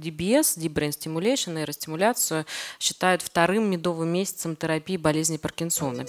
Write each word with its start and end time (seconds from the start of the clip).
DBS, 0.00 0.56
Deep 0.56 0.74
Brain 0.74 0.90
Stimulation, 0.90 1.54
нейростимуляцию, 1.54 2.46
считают 2.78 3.20
вторым 3.20 3.68
медовым 3.68 4.08
месяцем 4.10 4.54
терапии 4.54 4.96
болезни 4.96 5.38
Паркинсона. 5.38 6.04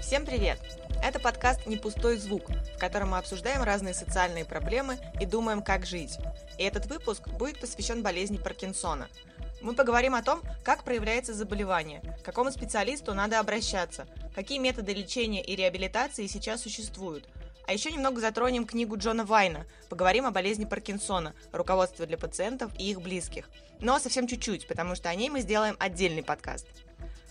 Всем 0.00 0.24
привет! 0.24 0.60
Это 1.02 1.18
подкаст 1.18 1.66
«Не 1.66 1.76
пустой 1.76 2.18
звук», 2.18 2.44
в 2.76 2.78
котором 2.78 3.10
мы 3.10 3.18
обсуждаем 3.18 3.64
разные 3.64 3.94
социальные 3.94 4.44
проблемы 4.44 4.96
и 5.20 5.26
думаем, 5.26 5.60
как 5.60 5.84
жить. 5.84 6.18
И 6.56 6.62
этот 6.62 6.86
выпуск 6.86 7.26
будет 7.30 7.58
посвящен 7.58 8.04
болезни 8.04 8.36
Паркинсона– 8.36 9.08
мы 9.62 9.74
поговорим 9.74 10.14
о 10.14 10.22
том, 10.22 10.42
как 10.64 10.84
проявляется 10.84 11.34
заболевание, 11.34 12.00
к 12.20 12.24
какому 12.24 12.50
специалисту 12.50 13.14
надо 13.14 13.38
обращаться, 13.38 14.06
какие 14.34 14.58
методы 14.58 14.92
лечения 14.92 15.42
и 15.42 15.56
реабилитации 15.56 16.26
сейчас 16.26 16.62
существуют. 16.62 17.28
А 17.66 17.72
еще 17.72 17.92
немного 17.92 18.20
затронем 18.20 18.66
книгу 18.66 18.96
Джона 18.96 19.24
Вайна, 19.24 19.66
поговорим 19.88 20.26
о 20.26 20.32
болезни 20.32 20.64
Паркинсона, 20.64 21.32
руководство 21.52 22.06
для 22.06 22.18
пациентов 22.18 22.72
и 22.76 22.90
их 22.90 23.00
близких. 23.00 23.48
Но 23.78 23.98
совсем 23.98 24.26
чуть-чуть, 24.26 24.66
потому 24.66 24.96
что 24.96 25.08
о 25.08 25.14
ней 25.14 25.30
мы 25.30 25.40
сделаем 25.40 25.76
отдельный 25.78 26.24
подкаст. 26.24 26.66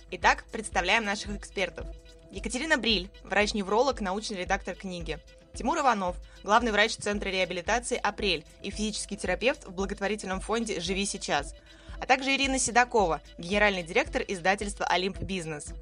Итак, 0.09 0.45
представляем 0.51 1.03
наших 1.03 1.35
экспертов. 1.35 1.85
Екатерина 2.31 2.77
Бриль, 2.77 3.09
врач-невролог, 3.23 3.99
научный 3.99 4.37
редактор 4.37 4.75
книги. 4.75 5.19
Тимур 5.53 5.79
Иванов, 5.79 6.15
главный 6.43 6.71
врач 6.71 6.95
Центра 6.95 7.27
реабилитации 7.27 7.99
«Апрель» 8.01 8.45
и 8.63 8.71
физический 8.71 9.17
терапевт 9.17 9.65
в 9.65 9.71
благотворительном 9.71 10.39
фонде 10.39 10.79
«Живи 10.79 11.05
сейчас», 11.05 11.53
а 12.01 12.05
также 12.05 12.35
Ирина 12.35 12.57
Седокова, 12.57 13.21
генеральный 13.37 13.83
директор 13.83 14.23
издательства 14.27 14.85
«Олимп 14.87 15.21
Бизнес». 15.21 15.73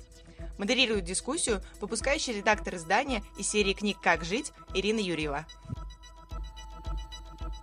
Модерирует 0.58 1.06
дискуссию 1.06 1.62
выпускающий 1.80 2.34
редактор 2.34 2.76
издания 2.76 3.24
из 3.38 3.50
серии 3.50 3.74
книг 3.74 3.98
«Как 4.04 4.26
жить» 4.26 4.52
Ирина 4.74 5.00
Юрьева. 5.00 5.46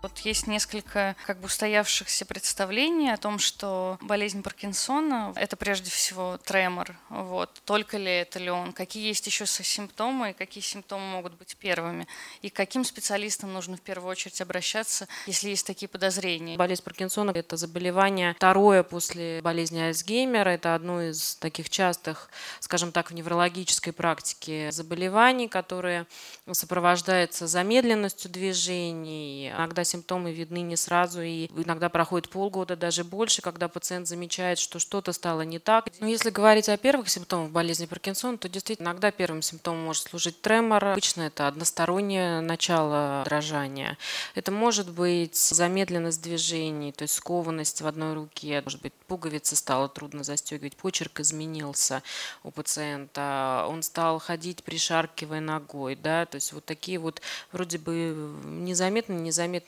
Вот 0.02 0.18
есть 0.18 0.46
несколько 0.46 1.16
как 1.26 1.40
бы 1.40 1.46
устоявшихся 1.46 2.26
представлений 2.26 3.10
о 3.10 3.16
том, 3.16 3.38
что 3.38 3.98
болезнь 4.00 4.42
Паркинсона– 4.42 5.32
это 5.36 5.56
прежде 5.56 5.90
всего 5.90 6.38
тремор. 6.44 6.96
Вот. 7.08 7.60
Только 7.64 7.96
ли 7.96 8.10
это 8.10 8.38
ли 8.38 8.50
он? 8.50 8.72
Какие 8.72 9.08
есть 9.08 9.26
еще 9.26 9.46
симптомы, 9.46 10.30
и 10.30 10.32
какие 10.32 10.62
симптомы 10.62 11.06
могут 11.06 11.34
быть 11.34 11.56
первыми? 11.56 12.06
И 12.42 12.50
к 12.50 12.54
каким 12.54 12.84
специалистам 12.84 13.52
нужно 13.52 13.76
в 13.76 13.80
первую 13.80 14.10
очередь 14.10 14.40
обращаться, 14.40 15.08
если 15.26 15.48
есть 15.48 15.66
такие 15.66 15.88
подозрения? 15.88 16.56
Болезнь 16.56 16.82
Паркинсона– 16.84 17.30
это 17.34 17.56
заболевание 17.56 18.34
второе 18.34 18.82
после 18.82 19.40
болезни 19.42 19.80
Альцгеймера. 19.80 20.50
Это 20.50 20.74
одно 20.74 21.02
из 21.02 21.36
таких 21.36 21.70
частых, 21.70 22.28
скажем 22.60 22.92
так, 22.92 23.10
в 23.10 23.14
неврологической 23.14 23.92
практике 23.92 24.70
заболеваний, 24.70 25.48
которые 25.48 26.06
сопровождается 26.52 27.46
замедленностью 27.46 28.30
движений, 28.30 29.50
иногда 29.50 29.84
симптомы 29.86 30.32
видны 30.32 30.60
не 30.60 30.76
сразу, 30.76 31.22
и 31.22 31.46
иногда 31.56 31.88
проходит 31.88 32.28
полгода, 32.28 32.76
даже 32.76 33.04
больше, 33.04 33.42
когда 33.42 33.68
пациент 33.68 34.06
замечает, 34.08 34.58
что 34.58 34.78
что-то 34.78 35.12
стало 35.12 35.42
не 35.42 35.58
так. 35.58 35.88
Но 36.00 36.06
если 36.06 36.30
говорить 36.30 36.68
о 36.68 36.76
первых 36.76 37.08
симптомах 37.08 37.50
болезни 37.50 37.86
Паркинсона, 37.86 38.38
то 38.38 38.48
действительно 38.48 38.88
иногда 38.88 39.10
первым 39.10 39.42
симптомом 39.42 39.84
может 39.84 40.04
служить 40.04 40.40
тремор. 40.40 40.84
Обычно 40.84 41.22
это 41.22 41.48
одностороннее 41.48 42.40
начало 42.40 43.22
дрожания. 43.24 43.98
Это 44.34 44.52
может 44.52 44.90
быть 44.90 45.36
замедленность 45.36 46.22
движений, 46.22 46.92
то 46.92 47.02
есть 47.02 47.14
скованность 47.14 47.80
в 47.80 47.86
одной 47.86 48.14
руке, 48.14 48.60
может 48.62 48.82
быть, 48.82 48.92
пуговицы 49.06 49.56
стало 49.56 49.88
трудно 49.88 50.24
застегивать, 50.24 50.76
почерк 50.76 51.20
изменился 51.20 52.02
у 52.42 52.50
пациента, 52.50 53.66
он 53.68 53.82
стал 53.82 54.18
ходить, 54.18 54.62
пришаркивая 54.64 55.40
ногой, 55.40 55.96
да, 55.96 56.26
то 56.26 56.36
есть 56.36 56.52
вот 56.52 56.64
такие 56.64 56.98
вот 56.98 57.20
вроде 57.52 57.78
бы 57.78 58.34
незаметные, 58.44 59.18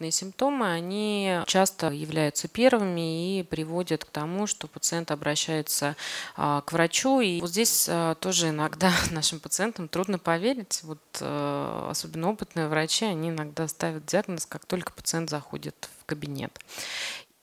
незаметные 0.09 0.13
симптомы, 0.13 0.73
они 0.73 1.41
часто 1.47 1.91
являются 1.91 2.49
первыми 2.49 3.39
и 3.39 3.43
приводят 3.43 4.05
к 4.05 4.11
тому, 4.11 4.47
что 4.47 4.67
пациент 4.67 5.11
обращается 5.11 5.97
а, 6.37 6.63
к 6.63 6.73
врачу. 6.73 7.21
И 7.21 7.41
вот 7.41 7.51
здесь 7.51 7.87
а, 7.89 8.15
тоже 8.15 8.49
иногда 8.49 8.93
нашим 9.11 9.41
пациентам 9.41 9.89
трудно 9.89 10.19
поверить. 10.19 10.81
Вот 10.83 10.99
а, 11.21 11.89
особенно 11.91 12.31
опытные 12.31 12.69
врачи, 12.69 13.05
они 13.05 13.29
иногда 13.29 13.69
ставят 13.69 14.07
диагноз, 14.07 14.47
как 14.47 14.65
только 14.67 14.93
пациент 14.93 15.31
заходит 15.31 15.89
в 16.01 16.05
кабинет. 16.05 16.59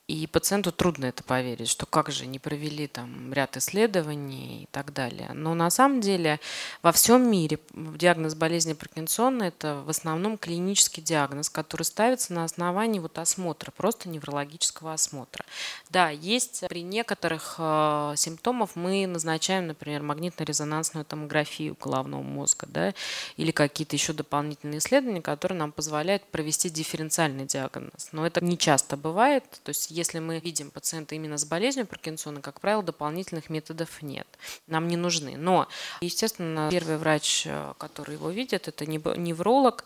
И 0.08 0.28
пациенту 0.28 0.70
трудно 0.70 1.06
это 1.06 1.24
поверить, 1.24 1.68
что 1.68 1.84
как 1.84 2.12
же 2.12 2.26
не 2.26 2.38
провели 2.38 2.86
там 2.86 3.32
ряд 3.32 3.56
исследований 3.56 4.62
и 4.62 4.68
так 4.70 4.92
далее. 4.92 5.32
Но 5.34 5.54
на 5.54 5.68
самом 5.68 6.00
деле 6.00 6.38
во 6.80 6.92
всем 6.92 7.28
мире 7.28 7.58
диагноз 7.74 8.36
болезни 8.36 8.74
Паркинсона– 8.74 9.42
это 9.44 9.82
в 9.84 9.90
основном 9.90 10.38
клинический 10.38 11.02
диагноз, 11.02 11.50
который 11.50 11.82
ставится 11.82 12.32
на 12.34 12.44
основании 12.44 13.00
вот 13.00 13.18
осмотра, 13.18 13.72
просто 13.72 14.08
неврологического 14.08 14.92
осмотра. 14.92 15.44
Да, 15.90 16.10
есть 16.10 16.62
при 16.68 16.82
некоторых 16.82 17.56
э, 17.58 18.14
симптомах 18.16 18.76
мы 18.76 19.08
назначаем, 19.08 19.66
например, 19.66 20.02
магнитно-резонансную 20.02 21.04
томографию 21.04 21.76
головного 21.80 22.22
мозга, 22.22 22.68
да, 22.70 22.94
или 23.36 23.50
какие-то 23.50 23.96
еще 23.96 24.12
дополнительные 24.12 24.78
исследования, 24.78 25.20
которые 25.20 25.58
нам 25.58 25.72
позволяют 25.72 26.22
провести 26.26 26.70
дифференциальный 26.70 27.46
диагноз. 27.46 28.10
Но 28.12 28.24
это 28.24 28.44
не 28.44 28.56
часто 28.56 28.96
бывает, 28.96 29.42
то 29.64 29.70
есть 29.70 29.95
если 29.96 30.18
мы 30.18 30.38
видим 30.38 30.70
пациента 30.70 31.14
именно 31.14 31.38
с 31.38 31.44
болезнью 31.44 31.86
Паркинсона, 31.86 32.40
как 32.40 32.60
правило, 32.60 32.82
дополнительных 32.82 33.50
методов 33.50 34.02
нет. 34.02 34.26
Нам 34.66 34.88
не 34.88 34.96
нужны. 34.96 35.36
Но, 35.36 35.68
естественно, 36.00 36.68
первый 36.70 36.98
врач, 36.98 37.44
э, 37.46 37.72
который 37.78 38.14
его 38.14 38.30
видит, 38.30 38.68
это 38.68 38.86
невролог. 38.86 39.84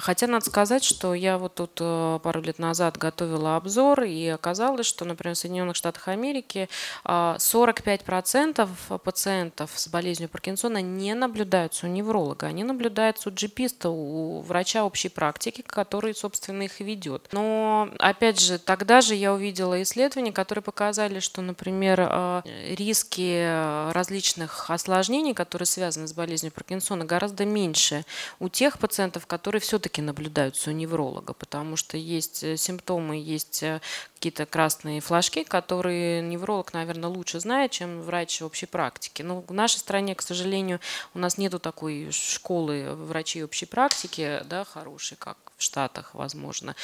Хотя 0.00 0.26
надо 0.26 0.44
сказать, 0.44 0.84
что 0.84 1.14
я 1.14 1.38
вот 1.38 1.56
тут 1.56 1.78
э, 1.80 2.20
пару 2.22 2.40
лет 2.40 2.58
назад 2.58 2.96
готовила 2.96 3.56
обзор, 3.56 4.02
и 4.02 4.28
оказалось, 4.28 4.86
что, 4.86 5.04
например, 5.04 5.34
в 5.34 5.38
Соединенных 5.38 5.76
Штатах 5.76 6.08
Америки 6.08 6.68
45% 7.04 8.68
э, 8.90 8.98
пациентов 8.98 9.70
с 9.74 9.88
болезнью 9.88 10.28
Паркинсона 10.28 10.80
не 10.80 11.14
наблюдаются 11.14 11.86
у 11.86 11.88
невролога, 11.88 12.46
они 12.46 12.64
наблюдаются 12.64 13.28
у 13.28 13.34
джиписта, 13.34 13.90
у 13.90 14.40
врача 14.42 14.84
общей 14.84 15.08
практики, 15.08 15.62
который, 15.62 16.14
собственно, 16.14 16.62
их 16.62 16.80
ведет. 16.80 17.28
Но, 17.32 17.90
опять 17.98 18.40
же, 18.40 18.58
тогда 18.58 19.00
же 19.00 19.14
я 19.14 19.31
увидела 19.32 19.82
исследования, 19.82 20.32
которые 20.32 20.62
показали, 20.62 21.20
что, 21.20 21.42
например, 21.42 22.00
э, 22.00 22.42
риски 22.74 23.92
различных 23.92 24.70
осложнений, 24.70 25.34
которые 25.34 25.66
связаны 25.66 26.06
с 26.06 26.12
болезнью 26.12 26.52
Паркинсона, 26.52 27.04
гораздо 27.04 27.44
меньше 27.44 28.04
у 28.38 28.48
тех 28.48 28.78
пациентов, 28.78 29.26
которые 29.26 29.60
все-таки 29.60 30.02
наблюдаются 30.02 30.70
у 30.70 30.72
невролога, 30.72 31.32
потому 31.32 31.76
что 31.76 31.96
есть 31.96 32.42
э, 32.42 32.56
симптомы, 32.56 33.16
есть 33.16 33.62
э, 33.62 33.80
какие-то 34.22 34.46
красные 34.46 35.00
флажки, 35.00 35.42
которые 35.42 36.22
невролог, 36.22 36.72
наверное, 36.72 37.08
лучше 37.10 37.40
знает, 37.40 37.72
чем 37.72 38.02
врач 38.02 38.40
общей 38.40 38.66
практики. 38.66 39.20
Но 39.20 39.40
в 39.40 39.52
нашей 39.52 39.78
стране, 39.78 40.14
к 40.14 40.22
сожалению, 40.22 40.78
у 41.12 41.18
нас 41.18 41.38
нету 41.38 41.58
такой 41.58 42.12
школы 42.12 42.94
врачей 42.94 43.42
общей 43.42 43.66
практики, 43.66 44.40
да, 44.44 44.64
хорошей, 44.64 45.16
как 45.16 45.36
в 45.56 45.64
Штатах, 45.64 46.14
возможно. 46.14 46.74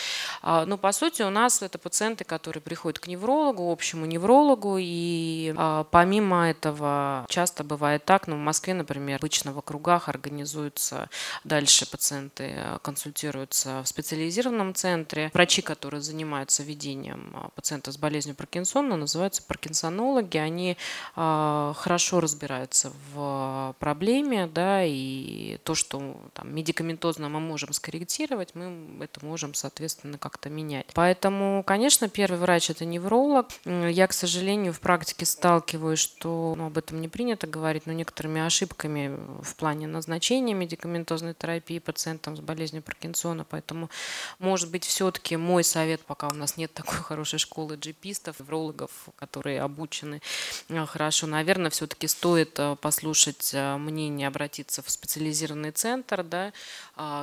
А, 0.42 0.64
но, 0.64 0.78
по 0.78 0.92
сути, 0.92 1.22
у 1.22 1.30
нас 1.30 1.62
это 1.62 1.78
пациенты, 1.78 2.24
которые 2.24 2.60
приходят 2.60 2.98
к 2.98 3.06
неврологу, 3.06 3.70
общему 3.70 4.06
неврологу, 4.06 4.76
и 4.78 5.54
а, 5.56 5.84
помимо 5.84 6.48
этого 6.48 7.26
часто 7.28 7.64
бывает 7.64 8.04
так, 8.04 8.26
ну, 8.28 8.36
в 8.36 8.40
Москве, 8.40 8.74
например, 8.74 9.18
обычно 9.18 9.52
в 9.52 9.58
округах 9.58 10.08
организуются, 10.08 11.08
дальше 11.44 11.90
пациенты 11.90 12.56
консультируются 12.82 13.82
в 13.82 13.88
специализированном 13.88 14.74
центре. 14.74 15.30
Врачи, 15.34 15.62
которые 15.62 16.00
занимаются 16.00 16.62
ведением 16.62 17.27
а, 17.34 17.48
пациентов 17.54 17.94
с 17.94 17.96
болезнью 17.96 18.34
Паркинсона, 18.36 18.96
называются 18.96 19.42
паркинсонологи. 19.42 20.38
Они 20.38 20.76
а, 21.16 21.72
хорошо 21.76 22.20
разбираются 22.20 22.92
в 23.12 23.74
проблеме, 23.78 24.46
да, 24.46 24.84
и 24.84 25.58
то, 25.64 25.74
что 25.74 26.16
там, 26.34 26.54
медикаментозно 26.54 27.28
мы 27.28 27.40
можем 27.40 27.72
скорректировать, 27.72 28.54
мы 28.54 29.04
это 29.04 29.24
можем, 29.24 29.54
соответственно, 29.54 30.18
как-то 30.18 30.50
менять. 30.50 30.86
Поэтому, 30.94 31.62
конечно, 31.64 32.08
первый 32.08 32.38
врач– 32.38 32.70
это 32.70 32.84
невролог. 32.84 33.48
Я, 33.64 34.06
к 34.06 34.12
сожалению, 34.12 34.72
в 34.72 34.80
практике 34.80 35.26
сталкиваюсь, 35.26 35.98
что 35.98 36.54
ну, 36.56 36.66
об 36.66 36.78
этом 36.78 37.00
не 37.00 37.08
принято 37.08 37.46
говорить, 37.46 37.86
но 37.86 37.92
некоторыми 37.92 38.40
ошибками 38.40 39.18
в 39.42 39.54
плане 39.56 39.86
назначения 39.86 40.54
медикаментозной 40.54 41.34
терапии 41.34 41.78
пациентам 41.78 42.36
с 42.36 42.40
болезнью 42.40 42.82
Паркинсона. 42.82 43.44
Поэтому, 43.44 43.90
может 44.38 44.70
быть, 44.70 44.84
все-таки 44.84 45.36
мой 45.36 45.64
совет, 45.64 46.00
пока 46.00 46.28
у 46.28 46.34
нас 46.34 46.56
нет 46.56 46.72
такой 46.72 46.98
хорошей 46.98 47.17
хорошей 47.18 47.38
школы 47.38 47.76
джипистов, 47.76 48.38
неврологов, 48.38 48.90
которые 49.16 49.60
обучены 49.62 50.20
э, 50.68 50.86
хорошо. 50.86 51.26
Наверное, 51.26 51.70
все-таки 51.70 52.06
стоит 52.06 52.58
э, 52.58 52.76
послушать 52.80 53.54
мнение, 53.54 54.28
обратиться 54.28 54.82
в 54.82 54.90
специализированный 54.90 55.72
центр, 55.72 56.22
да, 56.22 56.52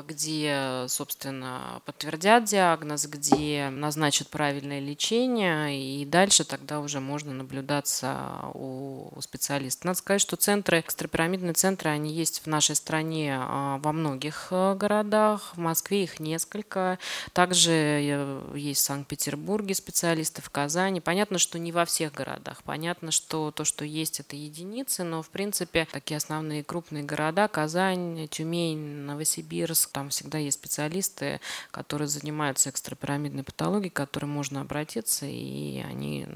где, 0.08 0.86
собственно, 0.88 1.82
подтвердят 1.86 2.46
диагноз, 2.46 3.06
где 3.08 3.70
назначат 3.70 4.30
правильное 4.30 4.80
лечение, 4.80 6.02
и 6.02 6.06
дальше 6.06 6.44
тогда 6.46 6.80
уже 6.80 7.00
можно 7.00 7.34
наблюдаться 7.34 8.52
у 8.54 9.12
специалиста. 9.22 9.88
Надо 9.88 10.00
сказать, 10.00 10.22
что 10.22 10.36
центры, 10.36 10.80
экстрапирамидные 10.80 11.54
центры, 11.54 11.90
они 11.90 12.14
есть 12.14 12.42
в 12.46 12.48
нашей 12.48 12.76
стране 12.76 13.38
во 13.80 13.92
многих 13.92 14.48
э, 14.52 14.76
городах. 14.76 15.54
В 15.56 15.60
Москве 15.60 16.04
их 16.04 16.20
несколько. 16.20 17.00
Также 17.34 17.72
э, 17.72 18.52
есть 18.56 18.82
в 18.82 18.86
Санкт-Петербурге 18.86 19.74
специалисты, 19.86 20.42
в 20.42 20.50
Казани. 20.50 21.00
Понятно, 21.00 21.38
что 21.38 21.60
не 21.60 21.72
во 21.72 21.86
всех 21.86 22.12
городах. 22.12 22.64
Понятно, 22.64 23.12
что 23.12 23.52
то, 23.52 23.66
что 23.66 23.86
есть, 23.86 24.20
это 24.20 24.36
единицы, 24.36 25.04
но, 25.04 25.22
в 25.22 25.30
принципе, 25.30 25.88
такие 25.92 26.18
основные 26.18 26.64
крупные 26.64 27.04
города, 27.04 27.48
Казань, 27.48 28.28
Тюмень, 28.30 29.06
Новосибирск, 29.06 29.92
там 29.92 30.10
всегда 30.10 30.40
есть 30.40 30.58
специалисты, 30.58 31.40
которые 31.70 32.08
занимаются 32.08 32.72
экстрапирамидной 32.72 33.44
патологией, 33.44 33.92
к 33.92 33.96
которым 33.96 34.32
можно 34.32 34.62
обратиться, 34.62 35.28
и 35.28 35.84
они 35.88 36.28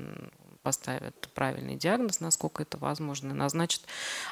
поставят 0.62 1.16
правильный 1.34 1.75
диагноз, 1.75 2.19
насколько 2.19 2.62
это 2.62 2.78
возможно, 2.78 3.31
и 3.31 3.36
назначат 3.36 3.81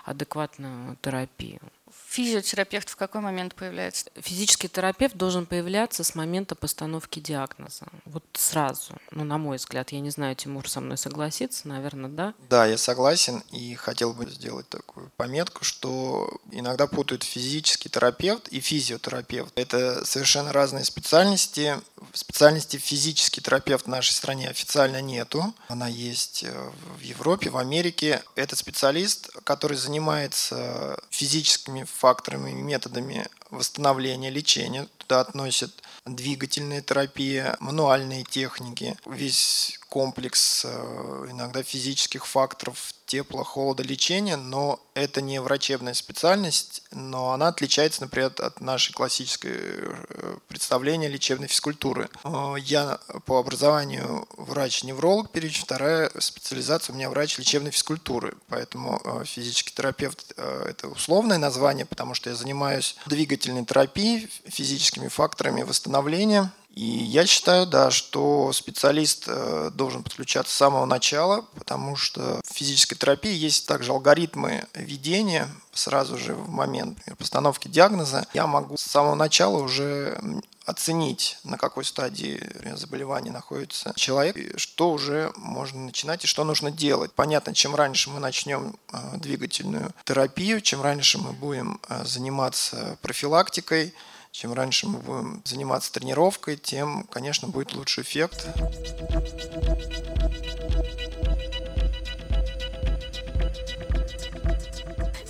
адекватную 0.05 0.95
терапию. 1.01 1.61
Физиотерапевт 2.09 2.89
в 2.89 2.95
какой 2.95 3.21
момент 3.21 3.55
появляется? 3.55 4.05
Физический 4.15 4.67
терапевт 4.67 5.15
должен 5.15 5.45
появляться 5.45 6.03
с 6.03 6.15
момента 6.15 6.55
постановки 6.55 7.19
диагноза. 7.19 7.85
Вот 8.05 8.23
сразу. 8.33 8.93
Ну, 9.11 9.23
на 9.23 9.37
мой 9.37 9.57
взгляд, 9.57 9.91
я 9.91 9.99
не 9.99 10.09
знаю, 10.09 10.35
Тимур 10.35 10.69
со 10.69 10.81
мной 10.81 10.97
согласится, 10.97 11.67
наверное, 11.67 12.09
да? 12.09 12.33
Да, 12.49 12.65
я 12.65 12.77
согласен 12.77 13.43
и 13.51 13.75
хотел 13.75 14.13
бы 14.13 14.29
сделать 14.29 14.67
такую 14.69 15.11
пометку, 15.17 15.63
что 15.63 16.39
иногда 16.51 16.87
путают 16.87 17.23
физический 17.23 17.89
терапевт 17.89 18.47
и 18.49 18.59
физиотерапевт. 18.59 19.51
Это 19.55 20.05
совершенно 20.05 20.51
разные 20.53 20.85
специальности. 20.85 21.75
Специальности 22.13 22.77
физический 22.77 23.41
терапевт 23.41 23.85
в 23.85 23.89
нашей 23.89 24.11
стране 24.13 24.49
официально 24.49 25.01
нету. 25.01 25.53
Она 25.67 25.87
есть 25.87 26.43
э, 26.43 26.71
в 26.97 27.01
Европе, 27.01 27.49
в 27.49 27.57
Америке. 27.57 28.23
Это 28.35 28.55
специалист, 28.55 29.29
который 29.43 29.77
занимается 29.77 30.99
физическими 31.09 31.76
факторами 31.83 32.51
и 32.51 32.55
методами 32.55 33.27
восстановления, 33.49 34.29
лечения. 34.29 34.87
Туда 34.97 35.21
относят 35.21 35.71
двигательная 36.05 36.81
терапия, 36.81 37.55
мануальные 37.59 38.23
техники, 38.23 38.97
весь 39.05 39.76
комплекс 39.97 40.63
э, 40.63 41.27
иногда 41.31 41.63
физических 41.63 42.27
факторов 42.27 42.93
тепло, 43.07 43.43
холода, 43.43 43.81
лечения, 43.81 44.35
но 44.35 44.79
это 44.93 45.21
не 45.21 45.41
врачебная 45.41 45.95
специальность, 45.95 46.83
но 46.91 47.31
она 47.31 47.47
отличается, 47.47 48.01
например, 48.01 48.31
от 48.37 48.61
нашей 48.61 48.93
классической 48.93 49.53
э, 49.55 50.37
представления 50.47 51.07
лечебной 51.07 51.47
физкультуры. 51.47 52.09
Э, 52.23 52.53
я 52.59 52.99
по 53.25 53.39
образованию 53.39 54.27
врач-невролог, 54.37 55.31
первичная, 55.31 55.65
вторая 55.65 56.11
специализация 56.19 56.93
у 56.93 56.95
меня 56.95 57.09
врач 57.09 57.39
лечебной 57.39 57.71
физкультуры, 57.71 58.35
поэтому 58.49 59.01
физический 59.25 59.73
терапевт– 59.73 60.31
это 60.37 60.89
условное 60.89 61.39
название, 61.39 61.87
потому 61.87 62.13
что 62.13 62.29
я 62.29 62.35
занимаюсь 62.35 62.97
двигательной 63.07 63.65
терапией, 63.65 64.29
физическими 64.45 65.07
факторами 65.07 65.63
восстановления– 65.63 66.51
и 66.77 66.85
я 66.85 67.25
считаю, 67.25 67.65
да, 67.65 67.89
что 67.89 68.53
специалист 68.53 69.23
э, 69.25 69.71
должен 69.73 70.03
подключаться 70.03 70.53
с 70.53 70.57
самого 70.57 70.85
начала, 70.85 71.41
потому 71.55 71.95
что 71.95 72.39
в 72.47 72.53
физической 72.53 72.95
терапии 72.95 73.33
есть 73.33 73.65
также 73.65 73.91
алгоритмы 73.91 74.67
ведения 74.75 75.49
сразу 75.73 76.19
же 76.19 76.35
в 76.35 76.49
момент 76.49 76.99
постановки 77.17 77.67
диагноза. 77.67 78.27
Я 78.35 78.45
могу 78.45 78.77
с 78.77 78.81
самого 78.81 79.15
начала 79.15 79.57
уже 79.57 80.21
оценить, 80.65 81.39
на 81.43 81.57
какой 81.57 81.83
стадии 81.83 82.47
заболевания 82.75 83.31
находится 83.31 83.93
человек, 83.95 84.37
что 84.59 84.91
уже 84.91 85.31
можно 85.35 85.79
начинать 85.79 86.25
и 86.25 86.27
что 86.27 86.43
нужно 86.43 86.69
делать. 86.69 87.11
Понятно, 87.11 87.55
чем 87.55 87.73
раньше 87.73 88.11
мы 88.11 88.19
начнем 88.19 88.75
э, 88.93 89.17
двигательную 89.17 89.95
терапию, 90.03 90.61
чем 90.61 90.83
раньше 90.83 91.17
мы 91.17 91.31
будем 91.31 91.81
э, 91.89 92.05
заниматься 92.05 92.99
профилактикой, 93.01 93.95
чем 94.31 94.53
раньше 94.53 94.87
мы 94.87 94.99
будем 94.99 95.41
заниматься 95.45 95.91
тренировкой, 95.91 96.57
тем, 96.57 97.03
конечно, 97.11 97.47
будет 97.47 97.73
лучший 97.73 98.03
эффект. 98.03 98.47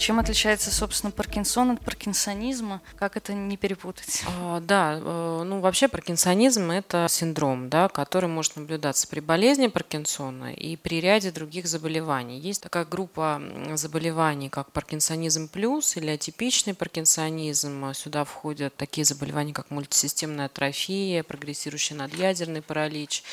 Чем 0.07 0.19
отличается, 0.19 0.71
собственно, 0.73 1.11
Паркинсон 1.11 1.71
от 1.71 1.81
паркинсонизма? 1.81 2.79
Как 2.95 3.17
это 3.17 3.33
не 3.33 3.57
перепутать? 3.57 4.23
А, 4.25 4.61
да, 4.61 5.01
э, 5.03 5.43
ну 5.45 5.59
вообще 5.59 5.89
паркинсонизм– 5.89 6.71
это 6.71 7.07
синдром, 7.09 7.67
да, 7.67 7.89
который 7.89 8.29
может 8.29 8.55
наблюдаться 8.55 9.05
при 9.09 9.19
болезни 9.19 9.67
Паркинсона 9.67 10.53
и 10.53 10.77
при 10.77 11.01
ряде 11.01 11.31
других 11.31 11.67
заболеваний. 11.67 12.39
Есть 12.39 12.63
такая 12.63 12.85
группа 12.85 13.41
заболеваний, 13.73 14.47
как 14.47 14.71
паркинсонизм 14.71 15.49
плюс 15.49 15.97
или 15.97 16.11
атипичный 16.11 16.73
паркинсонизм. 16.73 17.93
Сюда 17.93 18.23
входят 18.23 18.77
такие 18.77 19.03
заболевания, 19.03 19.51
как 19.51 19.71
мультисистемная 19.71 20.45
атрофия, 20.45 21.21
прогрессирующий 21.21 21.97
надъядерный 21.97 22.61
паралич, 22.61 23.23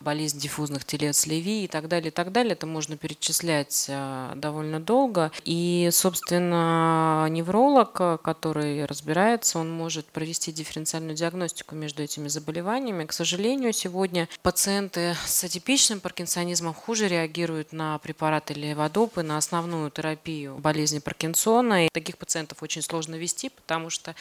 болезнь 0.00 0.40
диффузных 0.40 0.84
телец 0.84 1.26
Леви 1.26 1.62
и 1.62 1.68
так 1.68 1.86
далее, 1.86 2.08
и 2.08 2.12
так 2.12 2.32
далее. 2.32 2.54
Это 2.54 2.66
можно 2.66 2.96
перечислять 2.96 3.86
э, 3.86 4.32
довольно 4.34 4.80
долго. 4.80 5.30
И, 5.44 5.90
собственно, 5.92 6.23
Собственно, 6.24 7.26
невролог, 7.28 8.00
э, 8.00 8.16
который 8.22 8.86
разбирается, 8.86 9.58
он 9.58 9.70
может 9.70 10.06
провести 10.06 10.52
дифференциальную 10.52 11.14
диагностику 11.14 11.74
между 11.74 12.02
этими 12.02 12.28
заболеваниями. 12.28 13.04
К 13.04 13.12
сожалению, 13.12 13.74
сегодня 13.74 14.26
пациенты 14.42 15.16
с 15.26 15.44
атипичным 15.44 16.00
паркинсонизмом 16.00 16.72
хуже 16.72 17.08
реагируют 17.08 17.74
на 17.74 17.98
препараты 17.98 18.54
леводопы, 18.54 19.22
на 19.22 19.36
основную 19.36 19.90
терапию 19.90 20.56
болезни 20.56 20.98
Паркинсона. 20.98 21.86
И 21.86 21.88
таких 21.92 22.16
пациентов 22.16 22.62
очень 22.62 22.80
сложно 22.80 23.16
вести, 23.16 23.50
потому 23.50 23.90
что 23.90 24.14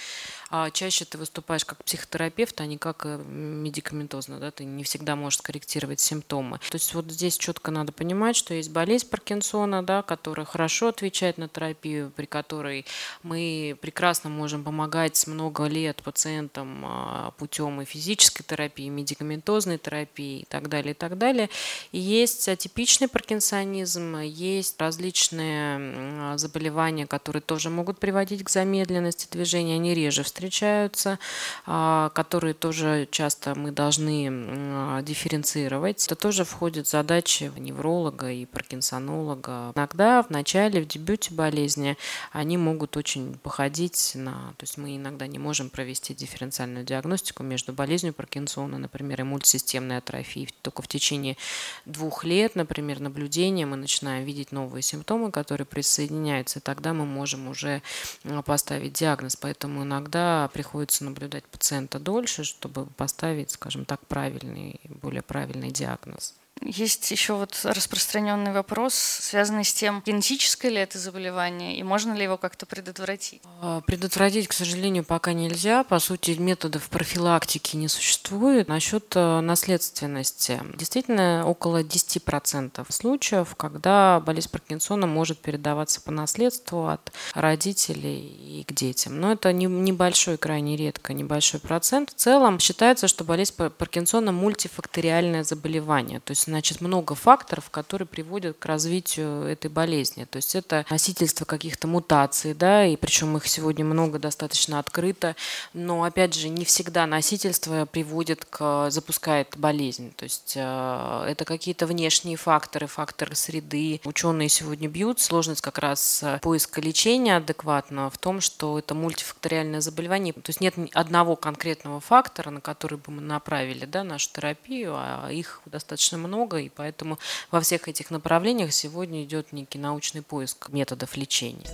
а, 0.50 0.72
чаще 0.72 1.06
ты 1.06 1.18
выступаешь 1.18 1.64
как 1.64 1.86
психотерапевт, 1.86 2.60
а 2.60 2.66
не 2.66 2.78
как 2.78 3.06
э, 3.06 3.18
медикаментозно. 3.18 4.40
Да? 4.40 4.52
Ты 4.52 4.66
не 4.66 4.84
всегда 4.84 5.16
можешь 5.16 5.40
скорректировать 5.40 6.02
симптомы. 6.02 6.60
То 6.70 6.76
есть 6.76 6.94
вот 6.94 7.10
здесь 7.10 7.38
четко 7.38 7.72
надо 7.72 7.94
понимать, 7.94 8.36
что 8.36 8.54
есть 8.54 8.72
болезнь 8.72 9.08
Паркинсона, 9.08 9.84
да, 9.84 10.02
которая 10.02 10.46
хорошо 10.46 10.90
отвечает 10.90 11.38
на 11.38 11.48
терапию, 11.48 11.83
терапию, 11.84 12.12
при 12.16 12.26
которой 12.26 12.86
мы 13.24 13.78
прекрасно 13.82 14.30
можем 14.30 14.64
помогать 14.64 15.28
много 15.28 15.66
лет 15.66 16.02
пациентам 16.04 16.84
а, 16.86 17.32
путем 17.38 17.82
и 17.82 17.86
физической 17.86 18.44
терапии, 18.44 18.86
и 18.86 18.90
медикаментозной 18.90 19.78
терапии 19.78 20.42
и 20.42 20.46
так 20.46 20.70
далее, 20.70 20.92
и 20.92 20.96
так 20.96 21.18
далее. 21.18 21.50
И 21.92 22.00
есть 22.00 22.48
атипичный 22.48 23.08
паркинсонизм, 23.08 24.18
есть 24.20 24.80
различные 24.80 26.38
заболевания, 26.38 27.08
которые 27.08 27.42
тоже 27.42 27.70
могут 27.70 28.00
приводить 28.00 28.44
к 28.44 28.50
замедленности 28.50 29.28
движения, 29.30 29.76
они 29.76 29.94
реже 29.94 30.24
встречаются, 30.24 31.20
а, 31.66 32.10
которые 32.10 32.54
тоже 32.54 33.08
часто 33.12 33.56
мы 33.56 33.72
должны 33.72 35.04
дифференцировать. 35.04 36.06
Это 36.06 36.16
тоже 36.16 36.44
входит 36.46 36.88
в 36.88 36.90
задачи 36.90 37.52
невролога 37.58 38.32
и 38.32 38.46
паркинсонолога. 38.46 39.74
Иногда 39.76 40.22
в 40.22 40.30
начале, 40.30 40.82
в 40.82 40.88
дебюте 40.88 41.34
болезни 41.34 41.73
болезни, 41.74 41.98
они 42.32 42.58
могут 42.58 42.98
очень 42.98 43.36
походить 43.36 44.14
на... 44.16 44.54
То 44.58 44.64
есть 44.64 44.78
мы 44.78 44.96
иногда 44.96 45.28
не 45.28 45.40
можем 45.40 45.70
провести 45.70 46.14
дифференциальную 46.14 46.86
диагностику 46.86 47.44
между 47.44 47.74
болезнью 47.74 48.14
Паркинсона, 48.14 48.78
например, 48.78 49.22
и 49.22 49.24
мультисистемной 49.24 49.98
атрофией. 49.98 50.50
Только 50.62 50.82
в 50.82 50.88
течение 50.88 51.38
двух 51.86 52.24
лет, 52.24 52.56
например, 52.56 53.00
наблюдения 53.00 53.66
мы 53.66 53.78
начинаем 53.78 54.26
видеть 54.26 54.52
новые 54.52 54.82
симптомы, 54.82 55.32
которые 55.32 55.66
присоединяются, 55.66 56.60
и 56.60 56.62
тогда 56.62 56.94
мы 56.94 57.06
можем 57.06 57.48
уже 57.48 57.82
а, 58.24 58.42
поставить 58.42 58.94
диагноз. 58.94 59.36
Поэтому 59.36 59.84
иногда 59.84 60.50
приходится 60.54 61.04
наблюдать 61.04 61.46
пациента 61.46 62.00
дольше, 62.00 62.44
чтобы 62.44 62.86
поставить, 62.86 63.52
скажем 63.52 63.86
так, 63.86 64.06
правильный, 64.08 64.80
более 64.84 65.22
правильный 65.22 65.72
диагноз. 65.72 66.36
Есть 66.62 67.12
еще 67.12 67.34
вот 67.34 67.60
распространенный 67.64 68.54
вопрос, 68.54 68.94
связанный 68.94 69.66
с 69.66 69.74
тем, 69.74 70.02
генетическое 70.06 70.70
ли 70.70 70.78
это 70.78 70.98
заболевание 70.98 71.78
и 71.78 71.84
можно 71.84 72.14
ли 72.14 72.24
его 72.24 72.38
как-то 72.38 72.66
предотвратить? 72.66 73.42
А, 73.62 73.82
предотвратить, 73.82 74.48
к 74.48 74.54
сожалению, 74.54 75.04
пока 75.04 75.34
нельзя. 75.34 75.84
По 75.84 76.00
сути, 76.00 76.32
методов 76.32 76.90
профилактики 76.90 77.76
не 77.76 77.88
существует. 77.88 78.68
Насчет 78.68 79.14
э, 79.16 79.40
наследственности. 79.42 80.62
Действительно, 80.76 81.44
около 81.46 81.84
10% 81.84 82.86
случаев, 82.90 83.56
когда 83.56 84.22
болезнь 84.22 84.50
Паркинсона 84.50 85.08
может 85.08 85.40
передаваться 85.40 86.02
по 86.02 86.12
наследству 86.12 86.88
от 86.88 87.12
родителей 87.34 88.60
и 88.60 88.64
к 88.64 88.74
детям. 88.74 89.20
Но 89.20 89.34
это 89.34 89.52
небольшой, 89.52 90.38
крайне 90.38 90.78
редко, 90.78 91.14
небольшой 91.14 91.60
процент. 91.60 92.12
В 92.12 92.14
целом 92.14 92.60
считается, 92.60 93.08
что 93.08 93.24
болезнь 93.24 93.54
Паркинсона 93.56 94.32
мультифакториальное 94.32 95.44
заболевание. 95.44 96.20
То 96.20 96.32
есть 96.32 96.43
значит, 96.46 96.82
много 96.82 97.16
факторов, 97.16 97.70
которые 97.70 98.08
приводят 98.08 98.58
к 98.58 98.66
развитию 98.66 99.44
этой 99.44 99.70
болезни. 99.70 100.26
То 100.26 100.38
есть 100.38 100.56
это 100.56 100.86
носительство 100.90 101.46
каких-то 101.46 101.88
мутаций, 101.88 102.54
да, 102.54 102.86
и 102.86 102.96
причем 102.96 103.36
их 103.38 103.48
сегодня 103.48 103.86
много, 103.86 104.20
достаточно 104.20 104.80
открыто, 104.80 105.36
но, 105.74 106.04
опять 106.04 106.34
же, 106.34 106.50
не 106.50 106.66
всегда 106.66 107.06
носительство 107.08 107.86
приводит 107.86 108.46
к, 108.46 108.90
запускает 108.90 109.56
болезнь. 109.58 110.14
То 110.16 110.24
есть 110.24 110.54
э, 110.56 111.26
это 111.28 111.46
какие-то 111.46 111.88
внешние 111.88 112.38
факторы, 112.38 112.88
факторы 112.88 113.36
среды. 113.36 114.02
Ученые 114.04 114.50
сегодня 114.50 114.88
бьют. 114.88 115.20
Сложность 115.20 115.62
как 115.62 115.80
раз 115.80 116.24
поиска 116.42 116.82
лечения 116.82 117.38
адекватного 117.38 118.10
в 118.10 118.18
том, 118.18 118.42
что 118.42 118.80
это 118.80 118.94
мультифакториальное 118.94 119.82
заболевание. 119.82 120.34
То 120.34 120.50
есть 120.50 120.62
нет 120.62 120.76
одного 120.94 121.36
конкретного 121.36 122.00
фактора, 122.00 122.50
на 122.50 122.62
который 122.62 122.98
бы 122.98 123.12
мы 123.12 123.22
направили 123.22 123.86
да, 123.86 124.04
нашу 124.04 124.30
терапию, 124.32 124.94
а 124.96 125.30
их 125.32 125.62
достаточно 125.66 126.18
много 126.18 126.33
много, 126.34 126.58
и 126.58 126.70
поэтому 126.70 127.20
во 127.52 127.62
всех 127.62 127.88
этих 127.88 128.12
направлениях 128.12 128.74
сегодня 128.74 129.24
идет 129.24 129.54
некий 129.54 129.78
научный 129.78 130.22
поиск 130.22 130.70
методов 130.70 131.16
лечения. 131.16 131.68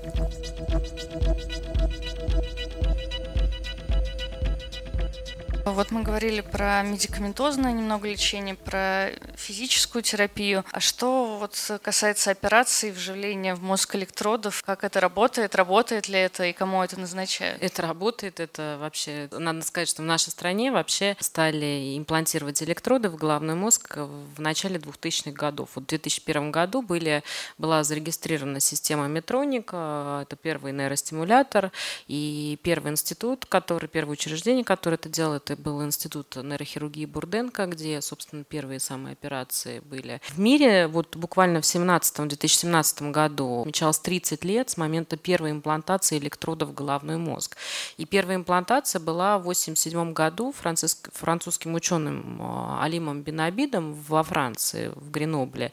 Вот 5.66 5.92
мы 5.92 6.04
говорили 6.04 6.42
про 6.42 6.82
медикаментозное 6.84 7.72
немного 7.72 8.08
лечение, 8.08 8.56
про 8.56 9.10
физическую 9.36 10.01
терапию. 10.01 10.66
А 10.72 10.80
что 10.80 11.38
вот 11.38 11.80
касается 11.82 12.32
операции 12.32 12.92
вживления 12.92 13.56
в 13.56 13.62
мозг 13.62 13.96
электродов, 13.96 14.63
как 14.63 14.84
это 14.84 15.00
работает, 15.00 15.56
работает 15.56 16.08
ли 16.08 16.20
это 16.20 16.46
и 16.46 16.54
кому 16.54 16.84
это 16.84 17.00
назначают? 17.00 17.62
Это 17.62 17.82
работает, 17.82 18.39
это 18.39 18.78
вообще, 18.80 19.30
надо 19.32 19.62
сказать, 19.62 19.89
что 19.89 20.01
в 20.01 20.06
нашей 20.06 20.30
стране 20.30 20.72
вообще 20.72 21.16
стали 21.20 21.98
имплантировать 21.98 22.62
электроды 22.63 23.10
в 23.10 23.16
головной 23.16 23.56
мозг 23.56 23.98
в 23.98 24.42
начале 24.42 24.78
2000-х 24.78 25.32
годов. 25.32 25.70
Вот 25.75 25.86
в 25.86 25.88
2001 25.88 26.51
году 26.51 26.82
были, 26.82 27.24
была 27.58 27.84
зарегистрирована 27.84 28.60
система 28.60 29.08
Метроника, 29.08 30.20
это 30.24 30.36
первый 30.36 30.74
нейростимулятор, 30.74 31.72
и 32.08 32.58
первый 32.63 32.92
институт, 32.92 33.46
который, 33.46 33.88
первое 33.88 34.13
учреждение, 34.13 34.63
которое 34.63 34.96
это 34.96 35.10
делало, 35.10 35.39
это 35.50 35.62
был 35.62 35.84
институт 35.84 36.36
нейрохирургии 36.36 37.06
Бурденко, 37.06 37.65
где, 37.68 38.01
собственно, 38.01 38.44
первые 38.44 38.79
самые 38.79 39.13
операции 39.13 39.79
были. 39.79 40.22
В 40.29 40.39
мире 40.39 40.88
вот 40.88 41.15
буквально 41.15 41.62
в 41.62 41.63
2017-2017 41.63 43.12
году 43.12 43.62
отмечалось 43.62 44.00
30 44.00 44.44
лет 44.46 44.70
с 44.70 44.77
момента 44.77 45.18
первой 45.18 45.51
имплантации 45.51 46.18
электродов 46.18 46.70
в 46.70 46.74
головной 46.74 47.18
мозг. 47.18 47.58
И 47.98 48.06
первая 48.06 48.38
имплантация 48.38 49.00
была 49.00 49.38
в 49.38 49.41
1987 49.41 50.13
году 50.13 50.51
француз, 50.51 51.01
французским 51.13 51.74
ученым 51.75 52.39
а, 52.41 52.84
Алимом 52.84 53.22
Бенабидом 53.22 53.94
во 53.94 54.24
Франции, 54.24 54.91
в 54.96 55.12
Гренобле. 55.12 55.72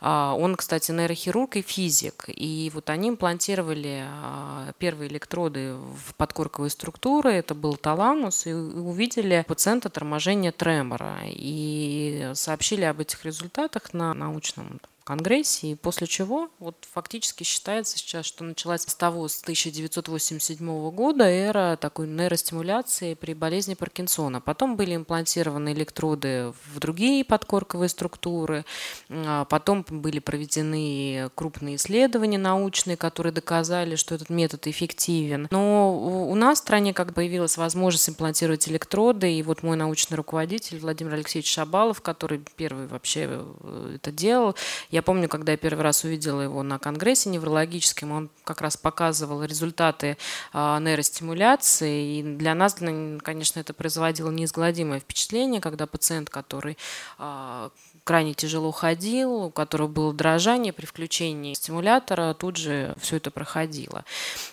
А, 0.00 0.34
он, 0.34 0.56
кстати, 0.56 0.92
нейрохирург 0.92 1.56
и 1.56 1.62
физик. 1.62 2.24
И 2.28 2.70
вот 2.74 2.90
они 2.90 3.08
имплантировали 3.08 4.04
а, 4.06 4.72
первые 4.78 5.08
электроды 5.10 5.74
в 5.74 6.14
подкорковые 6.16 6.70
структуры. 6.70 7.32
Это 7.32 7.54
был 7.54 7.76
таламус. 7.76 8.46
И 8.46 8.52
увидели, 8.52 9.15
увидели 9.16 9.44
пациента 9.46 9.88
торможения 9.88 10.52
тремора 10.52 11.18
и 11.24 12.30
сообщили 12.34 12.84
об 12.84 13.00
этих 13.00 13.24
результатах 13.24 13.94
на 13.94 14.14
научном 14.14 14.80
Конгрессе, 15.06 15.68
и 15.68 15.74
после 15.76 16.08
чего 16.08 16.50
вот 16.58 16.74
фактически 16.92 17.44
считается 17.44 17.96
сейчас, 17.96 18.26
что 18.26 18.42
началась 18.42 18.82
с 18.82 18.94
того, 18.94 19.28
с 19.28 19.40
1987 19.40 20.90
года 20.90 21.24
эра 21.24 21.78
такой 21.80 22.08
нейростимуляции 22.08 23.14
при 23.14 23.32
болезни 23.32 23.74
Паркинсона. 23.74 24.40
Потом 24.40 24.74
были 24.74 24.96
имплантированы 24.96 25.74
электроды 25.74 26.52
в 26.72 26.80
другие 26.80 27.24
подкорковые 27.24 27.88
структуры, 27.88 28.64
а 29.08 29.44
потом 29.44 29.86
были 29.88 30.18
проведены 30.18 31.30
крупные 31.36 31.76
исследования 31.76 32.38
научные, 32.38 32.96
которые 32.96 33.32
доказали, 33.32 33.94
что 33.94 34.16
этот 34.16 34.28
метод 34.28 34.66
эффективен. 34.66 35.46
Но 35.52 36.28
у 36.28 36.34
нас 36.34 36.58
в 36.58 36.62
стране 36.62 36.92
как 36.92 37.14
появилась 37.14 37.56
возможность 37.56 38.08
имплантировать 38.08 38.68
электроды, 38.68 39.32
и 39.32 39.42
вот 39.44 39.62
мой 39.62 39.76
научный 39.76 40.16
руководитель 40.16 40.80
Владимир 40.80 41.14
Алексеевич 41.14 41.52
Шабалов, 41.52 42.00
который 42.00 42.42
первый 42.56 42.88
вообще 42.88 43.28
э, 43.30 43.92
это 43.94 44.10
делал, 44.10 44.56
я 44.96 45.02
помню, 45.02 45.28
когда 45.28 45.52
я 45.52 45.58
первый 45.58 45.82
раз 45.82 46.04
увидела 46.04 46.40
его 46.40 46.62
на 46.62 46.78
конгрессе 46.78 47.28
неврологическом, 47.28 48.12
он 48.12 48.30
как 48.44 48.62
раз 48.62 48.78
показывал 48.78 49.44
результаты 49.44 50.16
а, 50.54 50.80
нейростимуляции. 50.80 52.20
И 52.20 52.22
для 52.22 52.54
нас, 52.54 52.76
конечно, 53.22 53.60
это 53.60 53.74
производило 53.74 54.30
неизгладимое 54.30 55.00
впечатление, 55.00 55.60
когда 55.60 55.86
пациент, 55.86 56.30
который 56.30 56.78
а, 57.18 57.72
крайне 58.06 58.34
тяжело 58.34 58.70
ходил, 58.70 59.32
у 59.32 59.50
которого 59.50 59.88
было 59.88 60.14
дрожание 60.14 60.72
при 60.72 60.86
включении 60.86 61.54
стимулятора, 61.54 62.34
тут 62.34 62.56
же 62.56 62.94
все 63.00 63.16
это 63.16 63.32
проходило. 63.32 64.04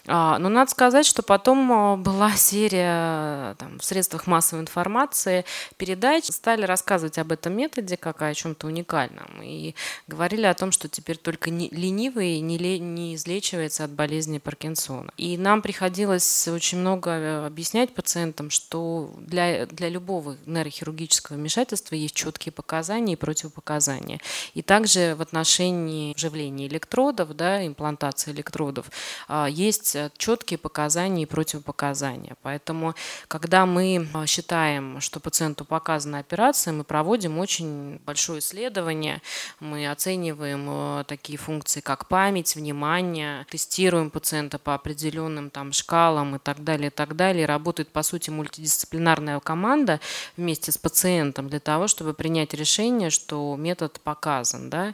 А, 0.07 0.39
но 0.39 0.49
надо 0.49 0.71
сказать, 0.71 1.05
что 1.05 1.21
потом 1.21 1.71
а, 1.71 1.95
была 1.95 2.31
серия 2.35 3.53
там, 3.59 3.77
в 3.77 3.85
средствах 3.85 4.25
массовой 4.25 4.61
информации 4.61 5.45
передач, 5.77 6.25
стали 6.25 6.65
рассказывать 6.65 7.19
об 7.19 7.31
этом 7.31 7.55
методе 7.55 7.95
как 7.95 8.23
о 8.23 8.33
чем-то 8.33 8.65
уникальном. 8.65 9.29
И 9.43 9.75
говорили 10.07 10.47
о 10.47 10.55
том, 10.55 10.71
что 10.71 10.89
теперь 10.89 11.17
только 11.17 11.51
ленивый 11.51 12.39
не, 12.39 12.57
не 12.79 13.13
излечивается 13.13 13.83
от 13.83 13.91
болезни 13.91 14.39
Паркинсона. 14.39 15.11
И 15.17 15.37
нам 15.37 15.61
приходилось 15.61 16.47
очень 16.47 16.79
много 16.79 17.11
э, 17.11 17.45
объяснять 17.45 17.93
пациентам, 17.93 18.49
что 18.49 19.13
для, 19.17 19.67
для 19.67 19.89
любого 19.89 20.37
нейрохирургического 20.47 21.35
вмешательства 21.35 21.93
есть 21.93 22.15
четкие 22.15 22.51
показания 22.51 23.13
и 23.13 23.17
против 23.17 23.42
противопоказания. 23.43 24.19
И 24.53 24.61
также 24.61 25.15
в 25.15 25.21
отношении 25.21 26.13
вживления 26.15 26.67
электродов, 26.67 27.35
да, 27.35 27.65
имплантации 27.65 28.31
электродов, 28.31 28.89
а, 29.27 29.47
есть 29.47 29.97
четкие 30.17 30.57
показания 30.57 31.23
и 31.23 31.25
противопоказания. 31.25 32.35
Поэтому, 32.41 32.95
когда 33.27 33.65
мы 33.65 34.07
а, 34.13 34.25
считаем, 34.25 35.01
что 35.01 35.19
пациенту 35.19 35.65
показана 35.65 36.19
операция, 36.19 36.73
мы 36.73 36.83
проводим 36.83 37.39
очень 37.39 37.99
большое 38.05 38.39
исследование, 38.39 39.21
мы 39.59 39.89
оцениваем 39.89 40.65
а, 40.69 41.03
такие 41.03 41.37
функции, 41.37 41.81
как 41.81 42.07
память, 42.07 42.55
внимание, 42.55 43.45
тестируем 43.49 44.09
пациента 44.09 44.57
по 44.59 44.73
определенным 44.73 45.49
там 45.49 45.73
шкалам 45.73 46.35
и 46.35 46.39
так 46.39 46.63
далее, 46.63 46.87
и 46.87 46.91
так 46.91 47.15
далее. 47.15 47.45
Работает, 47.45 47.89
по 47.89 48.03
сути, 48.03 48.29
мультидисциплинарная 48.29 49.39
команда 49.39 49.99
вместе 50.37 50.71
с 50.71 50.77
пациентом 50.77 51.49
для 51.49 51.59
того, 51.59 51.87
чтобы 51.87 52.13
принять 52.13 52.53
решение, 52.53 53.09
что 53.09 53.32
что 53.33 53.55
метод 53.55 53.99
показан, 54.03 54.69
да, 54.69 54.93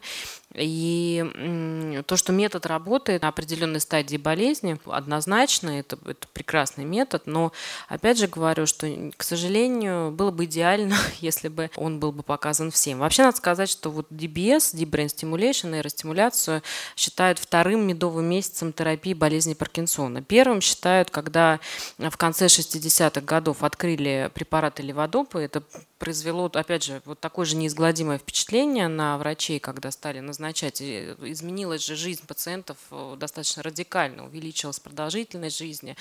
и 0.55 2.03
то, 2.07 2.17
что 2.17 2.33
метод 2.33 2.65
работает 2.65 3.21
на 3.21 3.27
определенной 3.27 3.79
стадии 3.79 4.17
болезни, 4.17 4.79
однозначно, 4.85 5.79
это, 5.79 5.99
это 6.05 6.27
прекрасный 6.33 6.85
метод, 6.85 7.23
но 7.27 7.51
опять 7.87 8.17
же 8.17 8.27
говорю, 8.27 8.65
что, 8.65 8.87
к 9.15 9.23
сожалению, 9.23 10.11
было 10.11 10.31
бы 10.31 10.45
идеально, 10.45 10.95
если 11.19 11.49
бы 11.49 11.69
он 11.75 11.99
был 11.99 12.11
бы 12.11 12.23
показан 12.23 12.71
всем. 12.71 12.99
Вообще 12.99 13.23
надо 13.23 13.37
сказать, 13.37 13.69
что 13.69 13.91
вот 13.91 14.07
DBS, 14.09 14.73
Deep 14.73 14.89
Brain 14.89 15.05
Stimulation, 15.05 15.71
нейростимуляцию 15.71 16.63
считают 16.95 17.37
вторым 17.37 17.85
медовым 17.85 18.25
месяцем 18.25 18.73
терапии 18.73 19.13
болезни 19.13 19.53
Паркинсона. 19.53 20.23
Первым 20.23 20.61
считают, 20.61 21.11
когда 21.11 21.59
в 21.99 22.17
конце 22.17 22.47
60-х 22.47 23.21
годов 23.21 23.63
открыли 23.63 24.31
препараты 24.33 24.81
леводопа, 24.81 25.37
это 25.37 25.61
произвело, 25.99 26.49
опять 26.51 26.83
же, 26.83 27.01
вот 27.05 27.19
такое 27.19 27.45
же 27.45 27.55
неизгладимое 27.55 28.17
впечатление 28.17 28.87
на 28.87 29.17
врачей, 29.17 29.59
когда 29.59 29.91
стали 29.91 30.19
назначать 30.19 30.38
назначать. 30.39 30.81
Изменилась 30.81 31.85
же 31.85 31.95
жизнь 31.95 32.25
пациентов 32.25 32.77
достаточно 33.17 33.61
радикально, 33.61 34.25
увеличилась 34.25 34.79
продолжительность 34.79 35.57
жизни. 35.57 35.95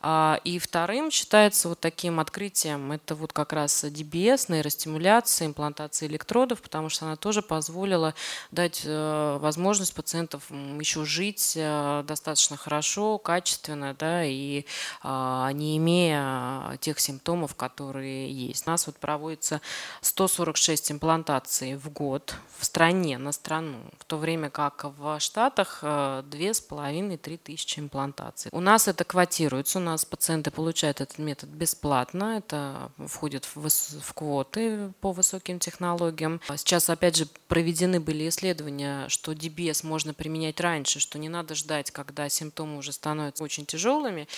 А, 0.00 0.40
и 0.44 0.58
вторым 0.58 1.10
считается 1.10 1.68
вот 1.68 1.80
таким 1.80 2.20
открытием, 2.20 2.92
это 2.92 3.14
вот 3.14 3.32
как 3.32 3.52
раз 3.52 3.84
DBS, 3.84 4.46
нейростимуляция, 4.52 5.46
имплантация 5.46 6.08
электродов, 6.08 6.60
потому 6.62 6.88
что 6.88 7.06
она 7.06 7.16
тоже 7.16 7.42
позволила 7.42 8.14
дать 8.50 8.82
э, 8.84 9.38
возможность 9.40 9.94
пациентов 9.94 10.50
еще 10.50 11.04
жить 11.04 11.54
э, 11.56 12.04
достаточно 12.06 12.56
хорошо, 12.56 13.18
качественно, 13.18 13.94
да, 13.94 14.24
и 14.24 14.64
а, 15.02 15.50
не 15.52 15.76
имея 15.76 16.76
тех 16.80 16.98
симптомов, 17.00 17.54
которые 17.54 18.30
есть. 18.30 18.66
У 18.66 18.70
нас 18.70 18.86
вот 18.86 18.96
проводится 18.96 19.60
146 20.00 20.92
имплантаций 20.92 21.76
в 21.76 21.90
год 21.90 22.34
в 22.58 22.64
стране, 22.64 23.18
на 23.18 23.32
страну, 23.32 23.75
в 23.98 24.04
то 24.04 24.16
время 24.16 24.50
как 24.50 24.84
в 24.84 25.18
Штатах 25.20 25.80
2,5-3 25.82 27.18
э, 27.34 27.36
тысячи 27.38 27.80
имплантаций. 27.80 28.50
У 28.52 28.60
нас 28.60 28.88
это 28.88 29.04
квотируется, 29.04 29.78
у 29.78 29.82
нас 29.82 30.04
пациенты 30.04 30.50
получают 30.50 31.00
этот 31.00 31.18
метод 31.18 31.50
бесплатно, 31.50 32.38
это 32.38 32.90
входит 32.98 33.48
в, 33.54 33.68
в 33.68 34.14
квоты 34.14 34.92
по 35.00 35.12
высоким 35.12 35.58
технологиям. 35.58 36.40
Сейчас, 36.56 36.88
опять 36.90 37.16
же, 37.16 37.26
проведены 37.48 38.00
были 38.00 38.28
исследования, 38.28 39.08
что 39.08 39.32
DBS 39.32 39.86
можно 39.86 40.14
применять 40.14 40.60
раньше, 40.60 41.00
что 41.00 41.18
не 41.18 41.28
надо 41.28 41.54
ждать, 41.54 41.90
когда 41.90 42.28
симптомы 42.28 42.78
уже 42.78 42.92
становятся 42.92 43.44
очень 43.44 43.66
тяжелыми. 43.66 44.28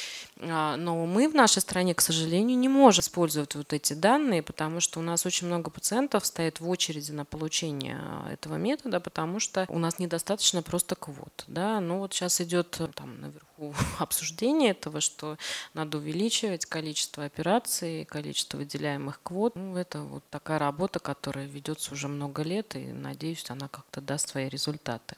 А, 0.40 0.76
но 0.76 1.06
мы 1.06 1.28
в 1.28 1.34
нашей 1.34 1.60
стране, 1.60 1.94
к 1.94 2.00
сожалению, 2.00 2.56
не 2.56 2.68
можем 2.68 3.02
использовать 3.02 3.54
вот 3.54 3.72
эти 3.72 3.92
данные, 3.92 4.42
потому 4.42 4.80
что 4.80 5.00
у 5.00 5.02
нас 5.02 5.26
очень 5.26 5.46
много 5.46 5.70
пациентов 5.70 6.24
стоит 6.24 6.60
в 6.60 6.68
очереди 6.68 7.12
на 7.12 7.24
получение 7.24 8.00
этого 8.30 8.56
метода, 8.56 9.00
потому 9.00 9.27
что 9.38 9.66
у 9.68 9.78
нас 9.78 9.98
недостаточно 9.98 10.62
просто 10.62 10.94
квот. 10.94 11.44
Да? 11.46 11.80
Ну 11.80 11.98
вот 11.98 12.14
сейчас 12.14 12.40
идет 12.40 12.80
там 12.94 13.20
наверху 13.20 13.74
обсуждение 13.98 14.70
этого, 14.70 15.00
что 15.00 15.36
надо 15.74 15.98
увеличивать 15.98 16.66
количество 16.66 17.24
операций, 17.24 18.04
количество 18.04 18.58
выделяемых 18.58 19.20
квот. 19.22 19.54
Ну, 19.56 19.76
это 19.76 20.00
вот 20.00 20.24
такая 20.30 20.58
работа, 20.58 20.98
которая 20.98 21.46
ведется 21.46 21.92
уже 21.94 22.08
много 22.08 22.42
лет, 22.42 22.74
и 22.76 22.86
надеюсь, 22.92 23.44
она 23.48 23.68
как-то 23.68 24.00
даст 24.00 24.30
свои 24.30 24.48
результаты. 24.48 25.16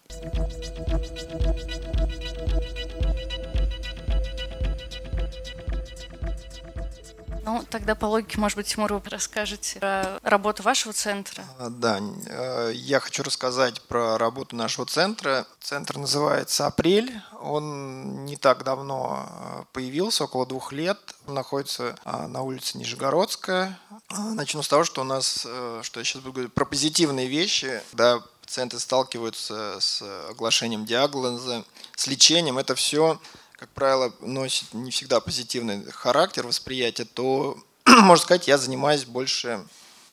Ну, 7.51 7.65
тогда 7.69 7.97
по 7.97 8.07
логике, 8.07 8.39
может 8.39 8.57
быть, 8.57 8.69
Тимур, 8.69 8.93
вы 8.93 9.03
расскажете 9.11 9.81
про 9.81 10.21
работу 10.23 10.63
вашего 10.63 10.93
центра? 10.93 11.45
А, 11.59 11.69
да, 11.69 11.99
э, 12.27 12.71
я 12.75 13.01
хочу 13.01 13.25
рассказать 13.25 13.83
про 13.83 14.19
работу 14.19 14.55
нашего 14.55 14.87
центра. 14.87 15.45
Центр 15.61 15.99
называется 15.99 16.69
«Апрель». 16.69 17.13
Он 17.41 18.25
не 18.25 18.37
так 18.37 18.63
давно 18.63 19.29
э, 19.29 19.65
появился, 19.73 20.25
около 20.25 20.47
двух 20.47 20.71
лет. 20.71 20.97
Он 21.27 21.35
находится 21.35 21.97
а, 22.05 22.29
на 22.29 22.43
улице 22.43 22.79
Нижегородская. 22.79 23.77
А, 24.11 24.21
начну 24.21 24.63
с 24.63 24.69
того, 24.69 24.85
что 24.85 25.01
у 25.01 25.05
нас, 25.05 25.45
э, 25.45 25.81
что 25.83 25.99
я 25.99 26.05
сейчас 26.05 26.23
буду 26.23 26.35
говорить 26.35 26.55
про 26.55 26.65
позитивные 26.65 27.27
вещи, 27.27 27.83
да, 27.93 28.23
пациенты 28.43 28.79
сталкиваются 28.79 29.79
с 29.81 30.03
оглашением 30.31 30.87
диагноза, 30.87 31.65
с 31.97 32.07
лечением. 32.07 32.59
Это 32.59 32.77
все 32.77 33.21
как 33.61 33.69
правило, 33.69 34.11
носит 34.21 34.73
не 34.73 34.91
всегда 34.91 35.21
позитивный 35.21 35.85
характер 35.93 36.47
восприятия, 36.47 37.05
то, 37.05 37.59
можно 37.87 38.25
сказать, 38.25 38.49
я 38.49 38.57
занимаюсь 38.57 39.05
больше 39.05 39.63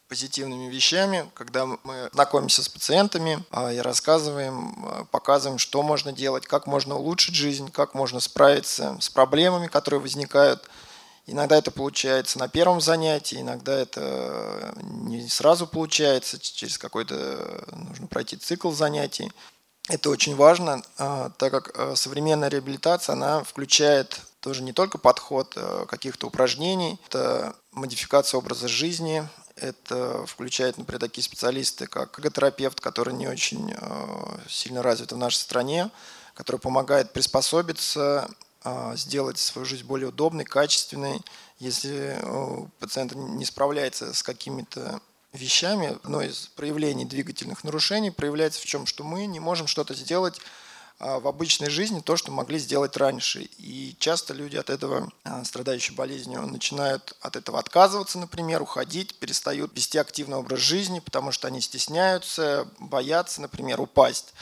позитивными 0.09 0.69
вещами, 0.69 1.31
когда 1.33 1.65
мы 1.65 2.09
знакомимся 2.11 2.61
с 2.61 2.67
пациентами 2.67 3.41
а, 3.49 3.71
и 3.71 3.77
рассказываем, 3.77 4.85
а, 4.85 5.05
показываем, 5.05 5.59
что 5.59 5.81
можно 5.81 6.11
делать, 6.11 6.45
как 6.45 6.67
можно 6.67 6.95
улучшить 6.95 7.35
жизнь, 7.35 7.71
как 7.71 7.93
можно 7.93 8.19
справиться 8.19 8.97
с 8.99 9.09
проблемами, 9.09 9.67
которые 9.67 10.01
возникают. 10.01 10.69
Иногда 11.25 11.57
это 11.57 11.71
получается 11.71 12.39
на 12.39 12.49
первом 12.49 12.81
занятии, 12.81 13.39
иногда 13.39 13.77
это 13.79 14.73
не 14.81 15.29
сразу 15.29 15.67
получается, 15.67 16.37
через 16.37 16.77
какой-то 16.77 17.63
нужно 17.71 18.07
пройти 18.07 18.35
цикл 18.35 18.71
занятий. 18.71 19.31
Это 19.89 20.09
очень 20.09 20.35
важно, 20.35 20.81
а, 20.97 21.29
так 21.37 21.51
как 21.51 21.71
э, 21.73 21.95
современная 21.95 22.49
реабилитация, 22.49 23.13
она 23.13 23.43
включает 23.43 24.19
тоже 24.41 24.61
не 24.61 24.73
только 24.73 24.97
подход 24.97 25.53
э, 25.55 25.85
каких-то 25.87 26.27
упражнений, 26.27 26.99
это 27.07 27.55
модификация 27.71 28.37
образа 28.37 28.67
жизни, 28.67 29.27
это 29.55 30.25
включает, 30.25 30.77
например, 30.77 30.99
такие 30.99 31.23
специалисты, 31.23 31.87
как 31.87 32.19
эрготерапевт, 32.19 32.81
который 32.81 33.13
не 33.13 33.27
очень 33.27 33.73
сильно 34.47 34.83
развит 34.83 35.13
в 35.13 35.17
нашей 35.17 35.37
стране, 35.37 35.89
который 36.35 36.59
помогает 36.59 37.13
приспособиться, 37.13 38.29
а, 38.63 38.95
сделать 38.97 39.39
свою 39.39 39.65
жизнь 39.65 39.85
более 39.85 40.09
удобной, 40.09 40.43
качественной. 40.43 41.21
Если 41.59 42.19
пациент 42.79 43.15
не 43.15 43.45
справляется 43.45 44.13
с 44.13 44.21
какими-то 44.21 45.01
вещами, 45.33 45.97
одно 46.03 46.21
из 46.21 46.47
проявлений 46.55 47.05
двигательных 47.05 47.63
нарушений 47.63 48.11
проявляется 48.11 48.61
в 48.61 48.65
чем? 48.65 48.85
Что 48.85 49.03
мы 49.03 49.25
не 49.25 49.39
можем 49.39 49.67
что-то 49.67 49.93
сделать 49.93 50.39
а, 50.99 51.19
в 51.19 51.27
обычной 51.27 51.69
жизни 51.69 51.99
то, 51.99 52.17
что 52.17 52.31
могли 52.31 52.57
сделать 52.57 52.97
раньше. 52.97 53.43
И 53.59 53.95
часто 53.99 54.33
люди 54.33 54.57
от 54.57 54.69
этого, 54.69 55.11
а, 55.23 55.43
страдающие 55.43 55.95
болезнью, 55.95 56.41
начинают 56.47 57.15
от 57.21 57.35
этого 57.35 57.59
отказываться, 57.59 58.17
например, 58.17 58.61
уходить, 58.61 59.15
перестают 59.19 59.75
вести 59.75 59.99
активный 59.99 60.37
образ 60.37 60.59
жизни, 60.59 60.99
потому 60.99 61.31
что 61.31 61.47
они 61.47 61.61
стесняются, 61.61 62.67
боятся, 62.79 63.41
например, 63.41 63.79
упасть. 63.79 64.33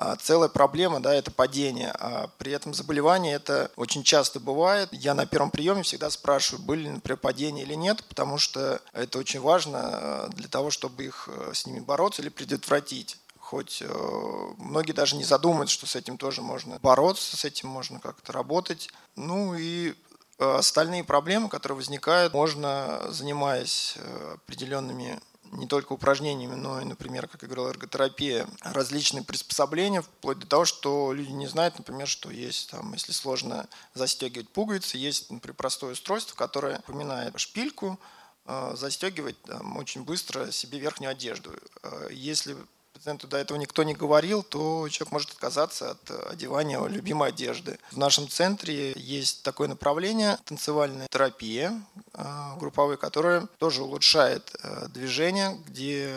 А, 0.00 0.14
целая 0.14 0.48
проблема, 0.48 1.00
да, 1.00 1.12
это 1.12 1.32
падение. 1.32 1.90
А 1.98 2.30
при 2.38 2.52
этом 2.52 2.72
заболевание 2.72 3.34
это 3.34 3.72
очень 3.74 4.04
часто 4.04 4.38
бывает. 4.38 4.88
Я 4.92 5.12
на 5.12 5.26
первом 5.26 5.50
приеме 5.50 5.82
всегда 5.82 6.08
спрашиваю, 6.08 6.64
были 6.64 6.82
ли, 6.84 6.90
например, 6.90 7.18
падения 7.18 7.62
или 7.64 7.74
нет, 7.74 8.04
потому 8.04 8.38
что 8.38 8.80
это 8.92 9.18
очень 9.18 9.40
важно 9.40 9.80
а, 9.82 10.28
для 10.28 10.46
того, 10.46 10.70
чтобы 10.70 11.02
их 11.02 11.28
э, 11.28 11.50
с 11.52 11.66
ними 11.66 11.80
бороться 11.80 12.22
или 12.22 12.28
предотвратить. 12.28 13.18
Хоть 13.40 13.82
э, 13.82 14.52
многие 14.58 14.92
даже 14.92 15.16
не 15.16 15.24
задумывают, 15.24 15.68
что 15.68 15.86
с 15.86 15.96
этим 15.96 16.16
тоже 16.16 16.42
можно 16.42 16.78
бороться, 16.78 17.36
с 17.36 17.44
этим 17.44 17.68
можно 17.68 17.98
как-то 17.98 18.32
работать. 18.32 18.90
Ну 19.16 19.56
и 19.56 19.94
э, 20.38 20.54
остальные 20.58 21.02
проблемы, 21.02 21.48
которые 21.48 21.74
возникают, 21.74 22.34
можно, 22.34 23.00
занимаясь 23.08 23.96
определенными 24.34 25.18
не 25.52 25.66
только 25.66 25.92
упражнениями, 25.92 26.54
но 26.54 26.80
и, 26.80 26.84
например, 26.84 27.28
как 27.28 27.42
я 27.42 27.48
говорил, 27.48 27.68
эрготерапия, 27.68 28.48
различные 28.62 29.24
приспособления, 29.24 30.02
вплоть 30.02 30.38
до 30.38 30.46
того, 30.46 30.64
что 30.64 31.12
люди 31.12 31.30
не 31.30 31.46
знают, 31.46 31.78
например, 31.78 32.06
что 32.06 32.30
есть 32.30 32.70
там, 32.70 32.92
если 32.92 33.12
сложно 33.12 33.68
застегивать 33.94 34.48
пуговицы, 34.48 34.96
есть, 34.96 35.30
например, 35.30 35.54
простое 35.54 35.92
устройство, 35.92 36.36
которое 36.36 36.76
напоминает 36.76 37.38
шпильку, 37.38 37.98
э, 38.46 38.74
застегивать 38.76 39.40
там, 39.42 39.76
очень 39.76 40.04
быстро 40.04 40.50
себе 40.52 40.78
верхнюю 40.78 41.10
одежду. 41.10 41.54
Э, 41.82 42.08
если 42.10 42.56
пациенту 42.98 43.28
до 43.28 43.36
этого 43.36 43.56
никто 43.58 43.84
не 43.84 43.94
говорил, 43.94 44.42
то 44.42 44.88
человек 44.88 45.12
может 45.12 45.30
отказаться 45.30 45.92
от 45.92 46.10
одевания 46.32 46.84
любимой 46.84 47.28
одежды. 47.28 47.78
В 47.92 47.96
нашем 47.96 48.28
центре 48.28 48.92
есть 48.96 49.44
такое 49.44 49.68
направление– 49.68 50.36
танцевальная 50.44 51.06
терапия 51.08 51.80
а, 52.12 52.56
групповые, 52.56 52.96
которая 52.98 53.46
тоже 53.58 53.84
улучшает 53.84 54.50
э, 54.62 54.88
движение, 54.88 55.56
где 55.66 56.12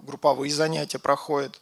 групповые 0.00 0.52
занятия 0.52 1.00
проходят. 1.00 1.60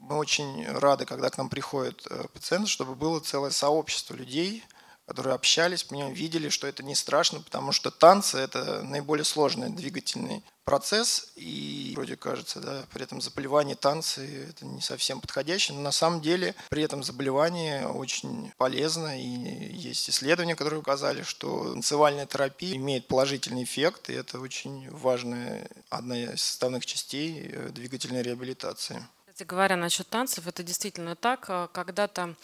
Мы 0.00 0.16
очень 0.18 0.66
рады, 0.70 1.06
когда 1.06 1.30
к 1.30 1.38
нам 1.38 1.48
приходят 1.48 2.06
э, 2.10 2.24
пациенты, 2.34 2.68
чтобы 2.68 2.94
было 2.94 3.20
целое 3.20 3.50
сообщество 3.50 4.14
людей– 4.14 4.62
которые 5.08 5.34
общались, 5.36 5.90
меня 5.90 6.10
видели, 6.10 6.50
что 6.50 6.66
это 6.66 6.82
не 6.82 6.94
страшно, 6.94 7.40
потому 7.40 7.72
что 7.72 7.90
танцы– 7.90 8.36
это 8.38 8.82
наиболее 8.82 9.24
сложный 9.24 9.70
двигательный 9.70 10.44
процесс, 10.68 11.32
и 11.34 11.94
вроде 11.96 12.16
кажется, 12.16 12.60
да, 12.60 12.84
при 12.92 13.02
этом 13.02 13.22
заболевание 13.22 13.74
танцы– 13.74 14.48
это 14.50 14.66
не 14.66 14.82
совсем 14.82 15.18
подходящее, 15.18 15.74
но 15.74 15.82
на 15.82 15.92
самом 15.92 16.20
деле 16.20 16.54
при 16.68 16.82
этом 16.82 17.02
заболевание 17.02 17.88
очень 17.88 18.52
полезно, 18.58 19.18
и 19.18 19.24
есть 19.72 20.10
исследования, 20.10 20.56
которые 20.56 20.80
указали, 20.80 21.22
что 21.22 21.72
танцевальная 21.72 22.26
терапия 22.26 22.76
имеет 22.76 23.08
положительный 23.08 23.62
эффект, 23.62 24.10
и 24.10 24.12
это 24.12 24.40
очень 24.40 24.90
важная, 24.90 25.66
одна 25.88 26.22
из 26.22 26.42
составных 26.42 26.84
частей 26.84 27.48
э, 27.50 27.70
двигательной 27.70 28.20
реабилитации. 28.20 29.02
Кстати 29.38 29.48
говоря, 29.48 29.76
насчет 29.76 30.08
танцев, 30.08 30.48
это 30.48 30.62
действительно 30.62 31.14
так. 31.14 31.46
Когда-то 31.72 32.34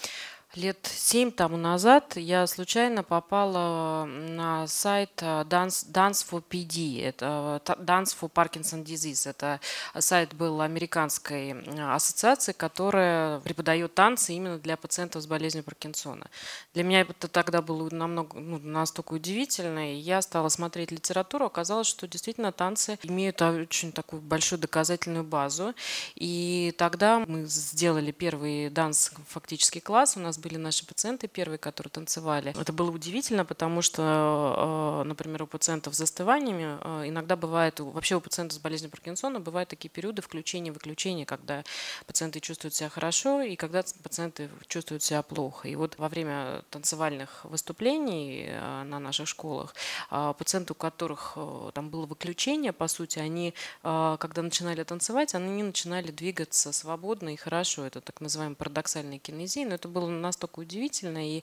Лет 0.57 0.88
семь 0.88 1.33
тому 1.33 1.57
назад 1.57 2.12
я 2.14 2.47
случайно 2.47 3.03
попала 3.03 4.05
на 4.05 4.69
сайт 4.69 5.11
э, 5.21 5.43
Dance, 5.49 5.90
Dance 5.90 6.25
for 6.31 6.45
PD, 6.49 7.03
это 7.03 7.61
э, 7.67 7.73
Dance 7.83 8.17
for 8.21 8.31
Parkinson 8.31 8.85
Disease. 8.85 9.29
Это 9.29 9.59
сайт 9.99 10.33
был 10.35 10.61
американской 10.61 11.61
ассоциации, 11.93 12.53
которая 12.53 13.40
преподает 13.40 13.95
танцы 13.95 14.35
именно 14.35 14.59
для 14.59 14.77
пациентов 14.77 15.23
с 15.23 15.27
болезнью 15.27 15.64
Паркинсона. 15.64 16.29
Для 16.73 16.85
меня 16.85 17.01
это 17.01 17.27
тогда 17.27 17.61
было 17.61 17.88
намного, 17.90 18.38
ну, 18.38 18.61
настолько 18.61 19.14
удивительно, 19.14 19.93
и 19.93 19.97
я 19.97 20.23
стала 20.23 20.49
смотреть 20.51 20.93
литературу, 20.93 21.47
оказалось, 21.47 21.88
что 21.88 22.07
действительно 22.07 22.53
танцы 22.53 22.97
имеют 23.03 23.43
очень 23.43 23.90
такую 23.90 24.23
большую 24.23 24.61
доказательную 24.61 25.25
базу. 25.25 25.75
И 26.14 26.73
тогда 26.79 27.25
мы 27.27 27.47
сделали 27.47 28.12
первый 28.12 28.71
данс 28.71 29.11
фактически 29.29 29.81
класс, 29.81 30.17
у 30.17 30.21
нас 30.21 30.38
были 30.45 30.59
наши 30.59 30.87
пациенты 30.87 31.27
первые, 31.27 31.59
которые 31.59 31.91
танцевали. 31.91 32.55
Это 32.61 32.73
было 32.73 32.91
удивительно, 32.91 33.45
потому 33.47 33.81
что, 33.83 35.03
э, 35.03 35.09
например, 35.09 35.45
у 35.45 35.47
пациентов 35.47 35.95
с 35.95 35.99
застываниями 35.99 36.79
э, 36.81 37.09
иногда 37.09 37.35
бывает, 37.35 37.81
вообще 37.81 38.17
у 38.17 38.21
пациентов 38.21 38.59
с 38.59 38.61
болезнью 38.61 38.91
Паркинсона 38.91 39.41
бывают 39.41 39.71
такие 39.71 39.89
периоды 39.89 40.21
включения-выключения, 40.21 41.25
когда 41.25 41.65
пациенты 42.07 42.41
чувствуют 42.41 42.75
себя 42.75 42.91
хорошо 42.91 43.41
и 43.41 43.57
когда 43.57 43.83
пациенты 44.03 44.51
чувствуют 44.67 45.03
себя 45.03 45.23
плохо. 45.23 45.69
И 45.69 45.77
вот 45.77 45.97
во 45.99 46.09
время 46.09 46.63
танцевальных 46.71 47.45
выступлений 47.45 48.47
э, 48.47 48.83
на 48.85 48.99
наших 48.99 49.27
школах 49.29 49.75
пациенты, 50.11 50.73
у 50.73 50.77
которых 50.77 51.39
там 51.73 51.89
было 51.89 52.07
выключение, 52.07 52.73
по 52.73 52.89
сути, 52.89 53.19
они, 53.19 53.55
когда 53.83 54.43
начинали 54.43 54.83
танцевать, 54.85 55.35
они 55.35 55.63
начинали 55.63 56.11
двигаться 56.11 56.73
свободно 56.73 57.33
и 57.33 57.37
хорошо. 57.37 57.87
Это 57.87 58.01
так 58.01 58.21
называемая 58.21 58.57
парадоксальная 58.57 59.19
кинезия, 59.19 59.67
но 59.67 59.75
это 59.75 59.89
было 59.89 60.09
настолько 60.35 60.61
удивительно. 60.61 61.27
И 61.27 61.42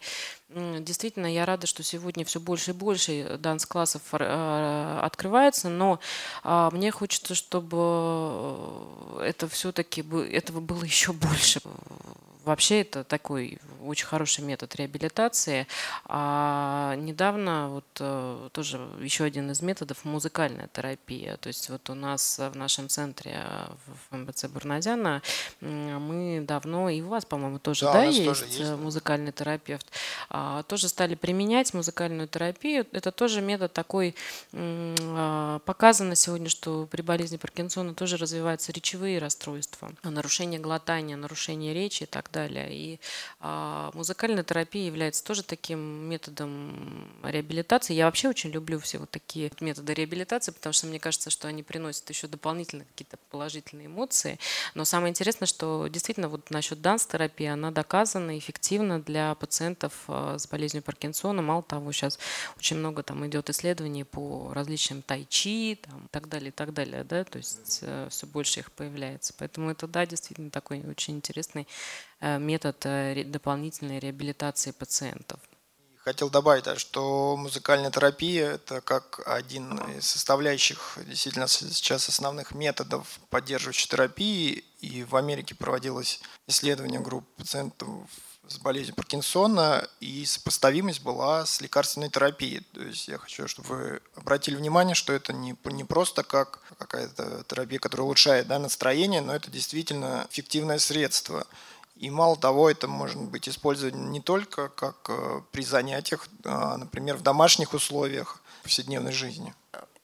действительно, 0.49 1.33
я 1.33 1.45
рада, 1.45 1.65
что 1.65 1.81
сегодня 1.83 2.25
все 2.25 2.39
больше 2.39 2.71
и 2.71 2.73
больше 2.73 3.37
данс-классов 3.39 4.01
э, 4.11 4.99
открывается, 5.01 5.69
но 5.69 5.99
а, 6.43 6.69
мне 6.71 6.91
хочется, 6.91 7.35
чтобы 7.35 7.77
э, 7.77 9.27
это 9.29 9.47
все-таки 9.47 10.03
этого 10.31 10.59
было 10.59 10.83
еще 10.91 11.13
больше 11.13 11.61
Вообще 12.43 12.81
это 12.81 13.03
такой 13.03 13.59
очень 13.83 14.05
хороший 14.05 14.43
метод 14.43 14.75
реабилитации. 14.75 15.67
А 16.05 16.95
недавно 16.95 17.69
вот 17.69 17.85
э, 17.99 18.49
тоже 18.51 18.79
еще 18.99 19.23
один 19.23 19.51
из 19.51 19.61
методов– 19.61 19.97
музыкальная 20.05 20.67
терапия. 20.67 21.37
То 21.37 21.47
есть 21.47 21.69
вот 21.69 21.89
у 21.89 21.93
нас 21.93 22.39
в 22.39 22.55
нашем 22.55 22.89
центре 22.89 23.45
в 24.09 24.15
МБЦ 24.15 24.45
Бурназяна 24.45 25.21
мы 25.59 26.43
давно, 26.47 26.89
и 26.89 27.01
у 27.01 27.07
вас, 27.07 27.25
по-моему, 27.25 27.59
тоже, 27.59 27.85
да, 27.85 27.93
да 27.93 28.03
есть, 28.05 28.25
тоже 28.25 28.45
есть 28.45 28.59
э, 28.59 28.75
музыкальный 28.75 29.31
терапевт, 29.31 29.85
а, 30.29 30.63
тоже 30.63 30.89
стали 30.89 31.15
применять 31.15 31.73
музыкальную 31.73 32.27
терапию. 32.27 32.85
Это 32.91 33.11
тоже 33.11 33.41
метод 33.41 33.73
такой, 33.73 34.15
а, 34.53 35.59
показано 35.59 36.15
сегодня, 36.15 36.49
что 36.49 36.87
при 36.89 37.01
болезни 37.01 37.37
Паркинсона 37.37 37.93
тоже 37.93 38.17
развиваются 38.17 38.71
речевые 38.71 39.19
расстройства, 39.19 39.91
нарушение 40.03 40.59
глотания, 40.59 41.15
нарушение 41.15 41.73
речи 41.73 42.03
и 42.03 42.05
так 42.07 42.30
далее. 42.31 42.67
И 42.71 42.99
а, 43.39 43.91
музыкальная 43.93 44.43
терапия 44.43 44.85
является 44.85 45.23
тоже 45.23 45.43
таким 45.43 45.79
методом 45.79 47.09
реабилитации. 47.23 47.93
Я 47.93 48.05
вообще 48.05 48.29
очень 48.29 48.51
люблю 48.51 48.79
все 48.79 48.99
вот 48.99 49.09
такие 49.09 49.51
методы 49.59 49.93
реабилитации, 49.93 50.51
потому 50.51 50.73
что 50.73 50.87
мне 50.87 50.99
кажется, 50.99 51.29
что 51.29 51.47
они 51.47 51.63
приносят 51.63 52.09
еще 52.09 52.27
дополнительно 52.27 52.85
какие-то 52.85 53.17
положительные 53.29 53.87
эмоции. 53.87 54.39
Но 54.73 54.85
самое 54.85 55.11
интересное, 55.11 55.45
что 55.45 55.87
действительно 55.87 56.29
вот 56.29 56.49
насчет 56.49 56.81
данс-терапии, 56.81 57.47
она 57.47 57.71
доказана 57.71 58.37
эффективна 58.37 59.01
для 59.01 59.35
пациентов 59.35 59.93
а, 60.07 60.37
с 60.37 60.47
болезнью 60.47 60.83
Паркинсона. 60.83 61.41
Мало 61.41 61.63
того, 61.63 61.91
сейчас 61.91 62.19
очень 62.57 62.77
много 62.77 63.03
там 63.03 63.25
идет 63.27 63.49
исследований 63.49 64.03
по 64.03 64.51
различным 64.53 65.01
тайчи 65.01 65.73
и 65.73 65.81
так 66.11 66.29
далее, 66.29 66.49
и 66.49 66.51
так 66.51 66.73
далее, 66.73 67.03
да, 67.03 67.23
то 67.23 67.37
есть 67.37 67.79
э, 67.81 68.07
все 68.09 68.27
больше 68.27 68.59
их 68.61 68.71
появляется. 68.71 69.33
Поэтому 69.37 69.71
это, 69.71 69.87
да, 69.87 70.05
действительно 70.05 70.49
такой 70.49 70.83
очень 70.87 71.15
интересный 71.15 71.67
метод 72.21 72.85
э, 72.85 73.23
дополнительной 73.23 73.99
реабилитации 73.99 74.71
пациентов. 74.71 75.39
Хотел 76.03 76.31
добавить, 76.31 76.65
что 76.79 77.37
музыкальная 77.37 77.91
терапия– 77.91 78.53
это 78.53 78.81
как 78.81 79.21
один 79.27 79.77
из 79.97 80.07
составляющих 80.07 80.97
действительно 81.05 81.47
сейчас 81.47 82.09
основных 82.09 82.55
методов 82.55 83.19
поддерживающей 83.29 83.87
терапии. 83.87 84.63
И 84.79 85.03
в 85.03 85.15
Америке 85.15 85.53
проводилось 85.53 86.19
исследование 86.47 86.99
групп 86.99 87.27
пациентов 87.37 88.09
с 88.47 88.57
болезнью 88.57 88.95
Паркинсона, 88.95 89.87
и 89.99 90.25
сопоставимость 90.25 91.03
была 91.03 91.45
с 91.45 91.61
лекарственной 91.61 92.09
терапией. 92.09 92.61
То 92.73 92.81
есть 92.81 93.07
я 93.07 93.19
хочу, 93.19 93.47
чтобы 93.47 93.67
вы 93.69 94.01
обратили 94.15 94.55
внимание, 94.55 94.95
что 94.95 95.13
это 95.13 95.33
не, 95.33 95.55
не 95.65 95.83
просто 95.83 96.23
как 96.23 96.63
какая-то 96.79 97.43
терапия, 97.47 97.77
которая 97.77 98.05
улучшает 98.05 98.47
да, 98.47 98.57
настроение, 98.57 99.21
но 99.21 99.35
это 99.35 99.51
действительно 99.51 100.27
эффективное 100.31 100.79
средство– 100.79 101.45
и 102.01 102.09
мало 102.09 102.35
того, 102.35 102.67
это 102.67 102.87
может 102.87 103.21
быть 103.21 103.47
использовано 103.47 104.09
не 104.09 104.19
только 104.19 104.69
как 104.69 105.07
э, 105.07 105.41
при 105.51 105.63
занятиях, 105.63 106.27
а, 106.43 106.77
например, 106.77 107.15
в 107.15 107.21
домашних 107.21 107.75
условиях 107.75 108.41
повседневной 108.63 109.11
жизни. 109.11 109.53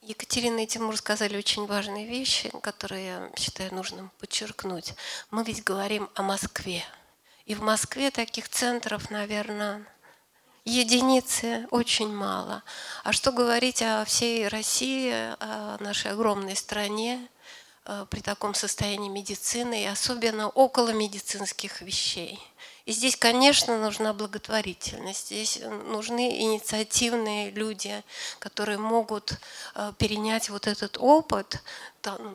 Екатерина 0.03 0.59
и 0.59 0.67
Тимур 0.67 0.95
сказали 0.95 1.35
очень 1.35 1.65
важные 1.65 2.05
вещи, 2.05 2.51
которые 2.61 3.05
я 3.07 3.31
считаю 3.35 3.73
нужным 3.73 4.11
подчеркнуть. 4.19 4.93
Мы 5.31 5.43
ведь 5.43 5.63
говорим 5.63 6.07
о 6.13 6.21
Москве. 6.21 6.83
И 7.45 7.55
в 7.55 7.61
Москве 7.61 8.11
таких 8.11 8.47
центров, 8.47 9.09
наверное, 9.09 9.83
единицы 10.65 11.67
очень 11.71 12.13
мало. 12.13 12.61
А 13.03 13.11
что 13.11 13.31
говорить 13.31 13.81
о 13.81 14.05
всей 14.05 14.47
России, 14.47 15.11
о 15.39 15.77
нашей 15.79 16.11
огромной 16.11 16.55
стране, 16.55 17.27
при 18.09 18.21
таком 18.21 18.53
состоянии 18.53 19.09
медицины 19.09 19.83
и 19.83 19.85
особенно 19.85 20.49
около 20.49 20.89
медицинских 20.89 21.81
вещей. 21.81 22.39
И 22.87 22.93
здесь, 22.93 23.17
конечно, 23.17 23.77
нужна 23.77 24.13
благотворительность. 24.13 25.27
Здесь 25.27 25.59
нужны 25.61 26.39
инициативные 26.39 27.51
люди, 27.51 28.01
которые 28.39 28.77
могут 28.77 29.33
э, 29.75 29.91
перенять 29.97 30.49
вот 30.49 30.67
этот 30.67 30.97
опыт, 30.97 31.61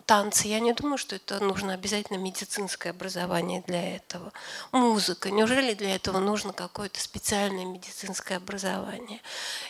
танцы. 0.07 0.49
Я 0.49 0.61
не 0.61 0.73
думаю, 0.73 0.99
что 0.99 1.17
это 1.17 1.39
нужно 1.43 1.75
обязательно 1.75 2.17
медицинское 2.17 2.91
образование 2.91 3.63
для 3.67 3.97
этого. 3.97 4.33
Музыка. 4.73 5.31
Неужели 5.31 5.75
для 5.75 5.95
этого 5.95 6.19
нужно 6.19 6.53
какое-то 6.53 7.01
специальное 7.01 7.65
медицинское 7.65 8.37
образование? 8.37 9.21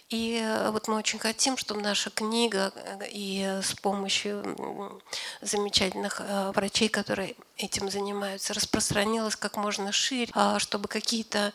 И 0.08 0.40
э, 0.42 0.70
вот 0.70 0.88
мы 0.88 0.96
очень 0.96 1.18
хотим, 1.18 1.56
чтобы 1.56 1.82
наша 1.82 2.10
книга 2.10 2.72
э, 2.74 3.08
и 3.10 3.60
с 3.62 3.74
помощью 3.74 5.02
замечательных 5.40 6.20
э, 6.20 6.52
врачей, 6.52 6.88
которые 6.88 7.36
этим 7.56 7.90
занимаются, 7.90 8.54
распространилась 8.54 9.36
как 9.36 9.56
можно 9.56 9.92
шире, 9.92 10.30
а 10.34 10.58
чтобы 10.58 10.88
какие-то 10.88 11.52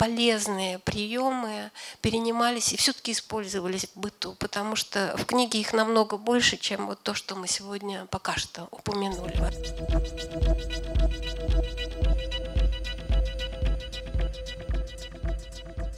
полезные 0.00 0.78
приемы 0.78 1.70
перенимались 2.00 2.72
и 2.72 2.78
все-таки 2.78 3.12
использовались 3.12 3.84
в 3.84 4.00
быту, 4.00 4.34
потому 4.36 4.74
что 4.74 5.14
в 5.18 5.26
книге 5.26 5.60
их 5.60 5.74
намного 5.74 6.16
больше, 6.16 6.56
чем 6.56 6.86
вот 6.86 7.02
то, 7.02 7.12
что 7.12 7.36
мы 7.36 7.46
сегодня 7.46 8.06
пока 8.06 8.34
что 8.36 8.66
упомянули. 8.70 9.36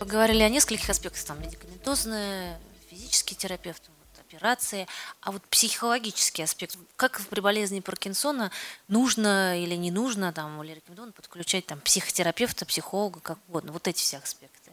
Поговорили 0.00 0.42
о 0.42 0.48
нескольких 0.48 0.90
аспектах, 0.90 1.22
там 1.22 1.40
медикаментозные, 1.40 2.58
физический 2.90 3.36
терапевт, 3.36 3.91
операции, 4.32 4.86
а 5.20 5.32
вот 5.32 5.42
психологический 5.44 6.42
аспект, 6.42 6.76
как 6.96 7.20
при 7.28 7.40
болезни 7.40 7.80
Паркинсона 7.80 8.50
нужно 8.88 9.62
или 9.62 9.74
не 9.74 9.90
нужно, 9.90 10.32
там, 10.32 10.62
или 10.62 10.74
рекомендовано 10.74 11.12
подключать 11.12 11.66
там, 11.66 11.80
психотерапевта, 11.80 12.66
психолога, 12.66 13.20
как 13.20 13.38
угодно, 13.48 13.72
вот 13.72 13.88
эти 13.88 13.98
все 13.98 14.18
аспекты. 14.18 14.71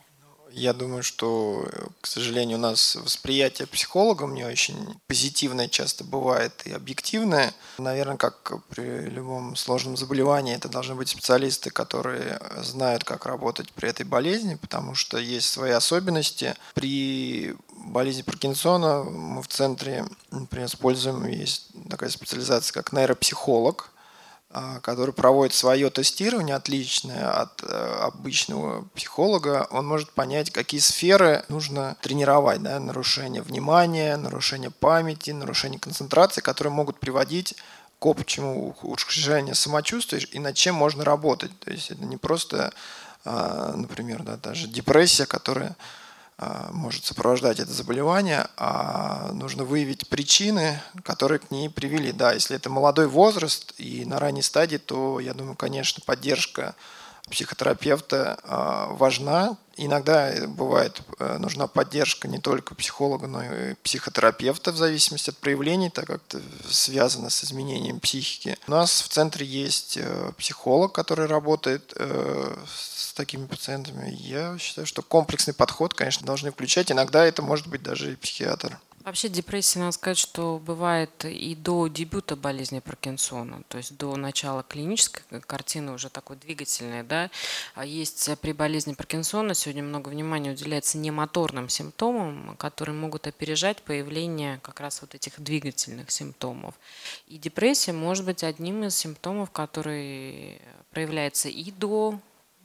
Я 0.52 0.74
думаю, 0.74 1.04
что, 1.04 1.68
к 2.02 2.08
сожалению, 2.08 2.58
у 2.58 2.62
нас 2.62 2.96
восприятие 2.96 3.68
психолога 3.68 4.28
мне 4.28 4.46
очень 4.48 5.00
позитивное 5.08 5.68
часто 5.68 6.04
бывает 6.04 6.62
и 6.66 6.72
объективное. 6.72 7.54
Наверное, 7.78 8.18
как 8.18 8.64
при 8.70 9.10
любом 9.10 9.56
сложном 9.56 9.98
заболевании, 9.98 10.56
это 10.56 10.70
должны 10.70 10.96
быть 10.96 11.10
специалисты, 11.10 11.70
которые 11.70 12.40
знают, 12.58 13.04
как 13.04 13.26
работать 13.26 13.72
при 13.74 13.90
этой 13.90 14.06
болезни, 14.06 14.56
потому 14.56 14.96
что 14.96 15.18
есть 15.18 15.50
свои 15.50 15.72
особенности. 15.72 16.56
При 16.74 17.56
болезни 17.86 18.24
Паркинсона 18.24 19.04
мы 19.04 19.42
в 19.42 19.48
центре, 19.48 20.06
например, 20.32 20.68
используем, 20.68 21.28
есть 21.28 21.68
такая 21.90 22.10
специализация, 22.10 22.74
как 22.74 22.92
нейропсихолог– 22.92 23.92
который 24.82 25.14
проводит 25.14 25.54
свое 25.54 25.90
тестирование, 25.92 26.56
отличное 26.56 27.30
от 27.30 27.62
э, 27.64 28.00
обычного 28.02 28.86
психолога, 28.96 29.68
он 29.70 29.88
может 29.88 30.12
понять, 30.12 30.50
какие 30.50 30.80
сферы 30.80 31.46
нужно 31.50 31.98
тренировать. 32.02 32.64
Да? 32.64 32.80
Нарушение 32.80 33.44
внимания, 33.44 34.18
нарушение 34.18 34.72
памяти, 34.72 35.32
нарушение 35.32 35.80
концентрации, 35.80 36.42
которые 36.42 36.74
могут 36.74 37.00
приводить 37.00 37.56
к 38.00 38.06
общему 38.06 38.70
ухудшению 38.70 39.54
самочувствия 39.54 40.20
и 40.32 40.40
над 40.40 40.56
чем 40.56 40.74
можно 40.74 41.04
работать. 41.04 41.52
То 41.60 41.70
есть 41.72 41.92
это 41.92 42.04
не 42.06 42.18
просто 42.18 42.74
а, 43.26 43.74
например, 43.76 44.24
да, 44.24 44.38
даже 44.38 44.68
депрессия, 44.68 45.26
которая 45.26 45.70
а, 45.72 45.76
может 46.72 47.06
сопровождать 47.06 47.60
это 47.60 47.72
заболевание, 47.72 48.48
а 48.56 49.32
нужно 49.34 49.66
выявить 49.66 50.08
причины, 50.08 50.82
которые 51.04 51.40
к 51.40 51.52
ней 51.52 51.70
привели. 51.70 52.12
Да, 52.12 52.32
если 52.34 52.56
это 52.56 52.70
молодой 52.70 53.08
возраст 53.08 53.74
и 53.78 54.06
на 54.06 54.20
ранней 54.20 54.42
стадии, 54.42 54.78
то, 54.78 55.20
я 55.20 55.34
думаю, 55.34 55.56
конечно, 55.56 56.02
поддержка 56.06 56.76
психотерапевта 57.30 58.40
а, 58.44 58.88
важна. 58.94 59.58
Иногда 59.82 60.34
бывает 60.48 61.02
э, 61.20 61.38
нужна 61.38 61.68
поддержка 61.68 62.28
не 62.28 62.40
только 62.40 62.76
психолога, 62.76 63.28
но 63.28 63.42
и 63.42 63.76
психотерапевта 63.76 64.74
в 64.74 64.76
зависимости 64.78 65.30
от 65.30 65.38
проявлений, 65.38 65.90
так 65.90 66.08
как 66.08 66.22
это 66.28 66.42
связано 66.70 67.30
с 67.30 67.46
изменением 67.46 68.02
психики. 68.02 68.58
У 68.68 68.72
нас 68.72 69.02
в 69.02 69.08
центре 69.08 69.46
есть 69.46 69.96
э, 69.96 70.32
психолог, 70.38 70.92
который 70.92 71.28
работает 71.28 71.94
э, 71.96 72.58
с 72.68 73.14
такими 73.14 73.46
пациентами. 73.46 74.14
Я 74.20 74.58
считаю, 74.60 74.86
что 74.86 75.02
комплексный 75.02 75.54
подход, 75.54 75.94
конечно, 75.94 76.28
должны 76.28 76.52
включать. 76.52 76.92
Иногда 76.92 77.24
это 77.24 77.42
может 77.42 77.68
быть 77.68 77.82
даже 77.82 78.12
и 78.12 78.16
психиатр. 78.18 78.78
Вообще 79.10 79.28
депрессия, 79.28 79.80
надо 79.80 79.94
сказать, 79.94 80.20
что 80.20 80.62
бывает 80.64 81.26
и 81.26 81.56
до 81.56 81.88
дебюта 81.88 82.36
болезни 82.36 82.78
Паркинсона, 82.78 83.64
то 83.68 83.80
есть 83.80 83.98
до 83.98 84.16
начала 84.16 84.62
клинической 84.62 85.42
картины 85.42 85.94
уже 85.94 86.10
такой 86.10 86.36
двигательной, 86.36 87.02
да. 87.02 87.32
А 87.74 87.86
есть 87.86 88.30
при 88.40 88.52
болезни 88.52 88.94
Паркинсона 88.94 89.56
сегодня 89.56 89.82
много 89.82 90.10
внимания 90.10 90.52
уделяется 90.52 91.00
немоторным 91.00 91.70
симптомам, 91.70 92.56
которые 92.58 92.94
могут 92.94 93.26
опережать 93.26 93.82
появление 93.82 94.60
как 94.62 94.80
раз 94.80 95.02
вот 95.02 95.16
этих 95.16 95.42
двигательных 95.42 96.12
симптомов. 96.12 96.76
И 97.26 97.40
депрессия 97.40 97.94
может 97.94 98.26
быть 98.26 98.44
одним 98.44 98.84
из 98.84 98.96
симптомов, 98.96 99.50
который 99.50 100.62
проявляется 100.92 101.50
и 101.50 101.72
до 101.72 102.20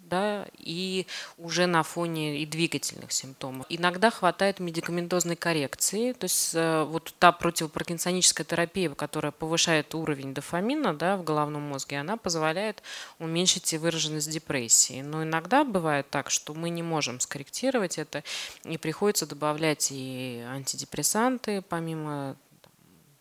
да, 0.08 0.46
и 0.58 1.06
уже 1.38 1.66
на 1.66 1.82
фоне 1.82 2.38
и 2.38 2.46
двигательных 2.46 3.12
симптомов. 3.12 3.66
Иногда 3.68 4.10
хватает 4.10 4.60
медикаментозной 4.60 5.36
коррекции, 5.36 6.12
то 6.12 6.24
есть 6.24 6.54
э, 6.54 6.84
вот 6.84 7.14
та 7.18 7.32
противопаркинсоническая 7.32 8.44
терапия, 8.44 8.90
которая 8.90 9.32
повышает 9.32 9.94
уровень 9.94 10.34
дофамина 10.34 10.94
да, 10.94 11.16
в 11.16 11.24
головном 11.24 11.62
мозге, 11.62 11.98
она 11.98 12.16
позволяет 12.16 12.82
уменьшить 13.18 13.72
и 13.72 13.78
выраженность 13.78 14.30
депрессии. 14.30 15.02
Но 15.02 15.22
иногда 15.22 15.64
бывает 15.64 16.08
так, 16.10 16.30
что 16.30 16.54
мы 16.54 16.70
не 16.70 16.82
можем 16.82 17.20
скорректировать 17.20 17.98
это, 17.98 18.22
и 18.64 18.78
приходится 18.78 19.26
добавлять 19.26 19.88
и 19.90 20.44
антидепрессанты, 20.46 21.62
помимо 21.62 22.36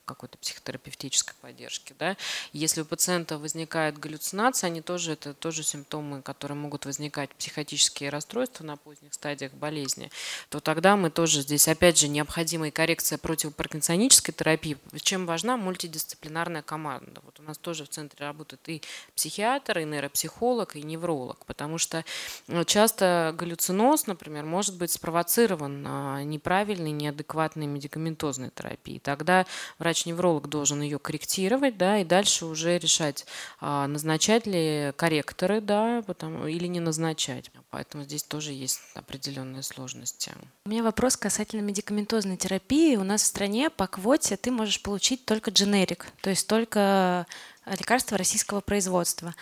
какой-то 0.05 0.37
психотерапевтической 0.37 1.35
поддержки. 1.41 1.95
Да? 1.97 2.17
Если 2.51 2.81
у 2.81 2.85
пациента 2.85 3.37
возникает 3.37 3.97
галлюцинация, 3.97 4.67
они 4.67 4.81
тоже, 4.81 5.13
это 5.13 5.33
тоже 5.33 5.63
симптомы, 5.63 6.21
которые 6.21 6.57
могут 6.57 6.85
возникать, 6.85 7.29
психотические 7.35 8.09
расстройства 8.09 8.63
на 8.63 8.77
поздних 8.77 9.13
стадиях 9.13 9.53
болезни, 9.53 10.11
то 10.49 10.59
тогда 10.59 10.95
мы 10.95 11.09
тоже 11.09 11.41
здесь, 11.41 11.67
опять 11.67 11.97
же, 11.97 12.07
необходимая 12.07 12.71
коррекция 12.71 13.17
противопаркинсонической 13.17 14.33
терапии. 14.33 14.77
Чем 15.01 15.25
важна 15.25 15.57
мультидисциплинарная 15.57 16.61
команда? 16.61 17.21
Вот 17.23 17.39
у 17.39 17.43
нас 17.43 17.57
тоже 17.57 17.85
в 17.85 17.89
центре 17.89 18.25
работает 18.25 18.67
и 18.69 18.81
психиатр, 19.15 19.79
и 19.79 19.85
нейропсихолог, 19.85 20.75
и 20.75 20.83
невролог, 20.83 21.45
потому 21.45 21.77
что 21.77 22.03
э, 22.47 22.63
часто 22.65 23.33
галлюциноз, 23.37 24.07
например, 24.07 24.45
может 24.45 24.77
быть 24.77 24.91
спровоцирован 24.91 25.85
а, 25.87 26.23
неправильной, 26.23 26.91
неадекватной 26.91 27.67
медикаментозной 27.67 28.49
терапией. 28.49 28.99
Тогда 28.99 29.45
врач 29.79 29.92
врач-невролог 29.93 30.49
должен 30.49 30.81
ее 30.81 30.97
корректировать, 30.97 31.77
да, 31.77 31.99
и 31.99 32.03
дальше 32.03 32.45
уже 32.45 32.79
решать, 32.79 33.27
а, 33.59 33.85
назначать 33.87 34.47
ли 34.47 34.91
корректоры, 34.95 35.61
да, 35.61 36.03
потому, 36.07 36.47
или 36.47 36.65
не 36.65 36.79
назначать. 36.79 37.51
Поэтому 37.69 38.03
здесь 38.03 38.23
тоже 38.23 38.53
есть 38.53 38.79
определенные 38.95 39.61
сложности. 39.61 40.31
У 40.65 40.69
меня 40.69 40.81
вопрос 40.81 41.15
касательно 41.15 41.61
медикаментозной 41.61 42.37
терапии. 42.37 42.95
У 42.95 43.03
нас 43.03 43.21
в 43.21 43.27
стране 43.27 43.69
по 43.69 43.85
квоте 43.85 44.35
ты 44.35 44.49
можешь 44.49 44.81
получить 44.81 45.25
только 45.25 45.51
дженерик, 45.51 46.07
то 46.21 46.31
есть 46.31 46.47
только 46.47 47.27
лекарства 47.67 48.17
российского 48.17 48.61
производства. 48.61 49.35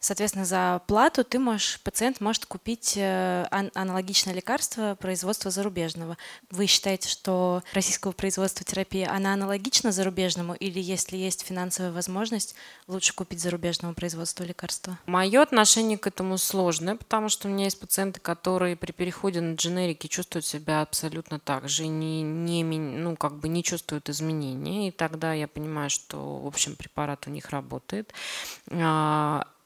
Соответственно, 0.00 0.44
за 0.44 0.80
плату 0.86 1.24
ты 1.24 1.40
можешь, 1.40 1.80
пациент 1.80 2.20
может 2.20 2.46
купить 2.46 2.94
э, 2.96 3.46
аналогичное 3.50 4.32
лекарство 4.32 4.94
производства 4.94 5.50
зарубежного. 5.50 6.16
Вы 6.50 6.66
считаете, 6.66 7.08
что 7.08 7.62
российского 7.72 8.12
производства 8.12 8.64
терапии, 8.64 9.04
она 9.04 9.32
аналогична 9.32 9.90
зарубежному, 9.90 10.54
или 10.54 10.78
если 10.78 11.16
есть 11.16 11.44
финансовая 11.44 11.90
возможность, 11.90 12.54
лучше 12.86 13.12
купить 13.12 13.40
зарубежного 13.40 13.92
производства 13.92 14.44
лекарства? 14.44 14.98
Мое 15.06 15.42
отношение 15.42 15.98
к 15.98 16.06
этому 16.06 16.38
сложное, 16.38 16.94
потому 16.94 17.28
что 17.28 17.48
у 17.48 17.50
меня 17.50 17.64
есть 17.64 17.80
пациенты, 17.80 18.20
которые 18.20 18.76
при 18.76 18.92
переходе 18.92 19.40
на 19.40 19.54
дженерики 19.54 20.06
чувствуют 20.06 20.46
себя 20.46 20.82
абсолютно 20.82 21.40
так 21.40 21.68
же, 21.68 21.88
не, 21.88 22.22
не, 22.22 22.62
ну, 22.62 23.16
как 23.16 23.34
бы 23.38 23.48
не 23.48 23.64
чувствуют 23.64 24.08
изменений, 24.08 24.88
и 24.88 24.90
тогда 24.92 25.32
я 25.32 25.48
понимаю, 25.48 25.90
что, 25.90 26.38
в 26.38 26.46
общем, 26.46 26.76
препарат 26.76 27.26
у 27.26 27.30
них 27.30 27.50
работает. 27.50 28.12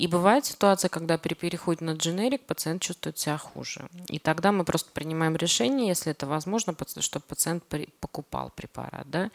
И 0.03 0.09
бывает 0.09 0.45
ситуация, 0.45 0.89
когда 0.89 1.17
при 1.17 1.35
переходе 1.35 1.85
на 1.85 1.93
дженерик 1.93 2.45
пациент 2.45 2.83
чувствует 2.83 3.19
себя 3.19 3.39
хуже. 3.39 3.87
И 4.09 4.19
тогда 4.19 4.51
мы 4.51 4.65
просто 4.65 4.91
принимаем 4.91 5.37
решение, 5.37 5.87
если 5.87 6.11
это 6.11 6.27
возможно, 6.27 6.75
чтобы 6.99 7.25
пациент 7.29 7.63
покупал 8.01 8.51
препарат. 8.57 9.09
Да? 9.09 9.31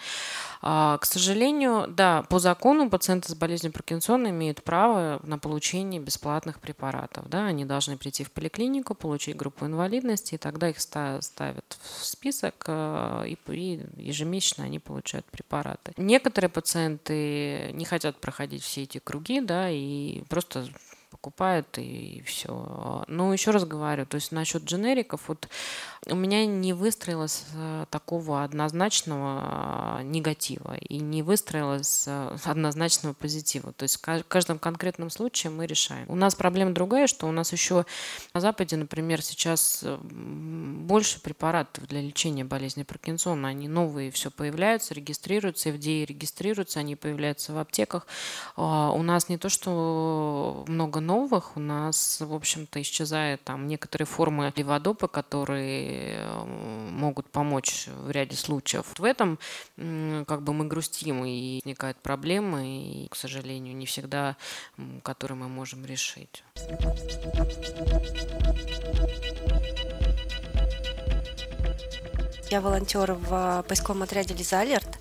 А, 0.62 0.97
к 0.97 1.06
сожалению, 1.06 1.86
да, 1.88 2.23
по 2.23 2.39
закону 2.39 2.89
пациенты 2.89 3.30
с 3.30 3.36
болезнью 3.36 3.71
Паркинсона 3.71 4.27
имеют 4.27 4.62
право 4.62 5.21
на 5.23 5.39
получение 5.39 6.01
бесплатных 6.01 6.60
препаратов. 6.60 7.30
Да? 7.30 7.45
Они 7.45 7.63
должны 7.63 7.95
прийти 7.95 8.25
в 8.25 8.32
поликлинику, 8.32 8.93
получить 8.93 9.38
группу 9.38 9.65
инвалидности, 9.65 10.36
и 10.36 10.38
тогда 10.38 10.67
их 10.67 10.82
ставят 10.82 11.77
в 11.80 12.03
список, 12.03 12.65
э, 12.67 13.23
и 13.30 13.82
ежемесячно 13.95 14.65
они 14.65 14.80
получают 14.80 15.27
препараты. 15.27 15.93
Некоторые 15.95 16.49
пациенты 16.49 17.71
не 17.71 17.86
хотят 17.86 18.19
проходить 18.19 18.63
все 18.63 18.84
эти 18.84 18.97
круги, 18.97 19.39
да, 19.39 19.69
и 19.69 20.23
просто 20.27 20.56
просто 20.65 20.96
покупают 21.09 21.77
и 21.77 22.23
все. 22.25 23.03
Но 23.07 23.33
еще 23.33 23.51
раз 23.51 23.65
говорю, 23.65 24.05
то 24.05 24.15
есть 24.15 24.31
насчет 24.31 24.63
дженериков, 24.63 25.27
вот 25.27 25.47
у 26.05 26.15
меня 26.15 26.45
не 26.45 26.73
выстроилось 26.73 27.45
э, 27.53 27.85
такого 27.89 28.43
однозначного 28.43 29.99
э, 29.99 30.03
негатива 30.03 30.75
и 30.77 30.99
не 30.99 31.23
выстроилось 31.23 32.05
э, 32.07 32.37
однозначного 32.45 33.13
позитива. 33.13 33.73
То 33.73 33.83
есть 33.83 33.97
в 33.97 34.23
каждом 34.27 34.59
конкретном 34.59 35.09
случае 35.09 35.51
мы 35.51 35.65
решаем. 35.65 36.05
У 36.09 36.15
нас 36.15 36.35
проблема 36.35 36.71
другая, 36.71 37.07
что 37.07 37.27
у 37.27 37.31
нас 37.31 37.51
еще 37.51 37.85
на 38.33 38.41
Западе, 38.41 38.77
например, 38.77 39.21
сейчас 39.21 39.83
больше 39.83 41.21
препаратов 41.21 41.87
для 41.87 42.01
лечения 42.01 42.43
болезни 42.45 42.83
Паркинсона. 42.83 43.49
Они 43.49 43.67
новые 43.67 44.11
все 44.11 44.31
появляются, 44.31 44.93
регистрируются, 44.93 45.69
FDA 45.69 46.05
регистрируются, 46.05 46.79
они 46.79 46.95
появляются 46.95 47.53
в 47.53 47.57
аптеках. 47.57 48.07
А 48.55 48.91
у 48.91 49.03
нас 49.03 49.29
не 49.29 49.37
то, 49.37 49.49
что 49.49 50.65
много 50.67 50.96
новых, 50.99 51.57
у 51.57 51.60
нас, 51.60 52.19
в 52.21 52.33
общем-то, 52.33 52.81
исчезают 52.81 53.43
там 53.43 53.67
некоторые 53.67 54.05
формы 54.05 54.53
леводопа, 54.55 55.07
которые 55.07 56.19
могут 56.91 57.29
помочь 57.29 57.88
в 57.88 58.12
ряде 58.12 58.36
случаев. 58.36 58.86
В 58.97 59.03
этом 59.03 59.39
как 59.75 60.41
бы 60.41 60.53
мы 60.53 60.65
грустим, 60.65 61.25
и 61.25 61.60
возникают 61.63 61.97
проблемы, 61.97 62.67
и, 62.67 63.07
к 63.10 63.15
сожалению, 63.15 63.75
не 63.75 63.86
всегда, 63.86 64.36
которые 65.03 65.38
мы 65.38 65.47
можем 65.47 65.86
решить. 65.86 66.43
Я 72.49 72.62
волонтер 72.62 73.12
в 73.13 73.65
поисковом 73.67 74.03
отряде 74.03 74.33
Лиза 74.33 74.62
Алерт, 74.62 74.99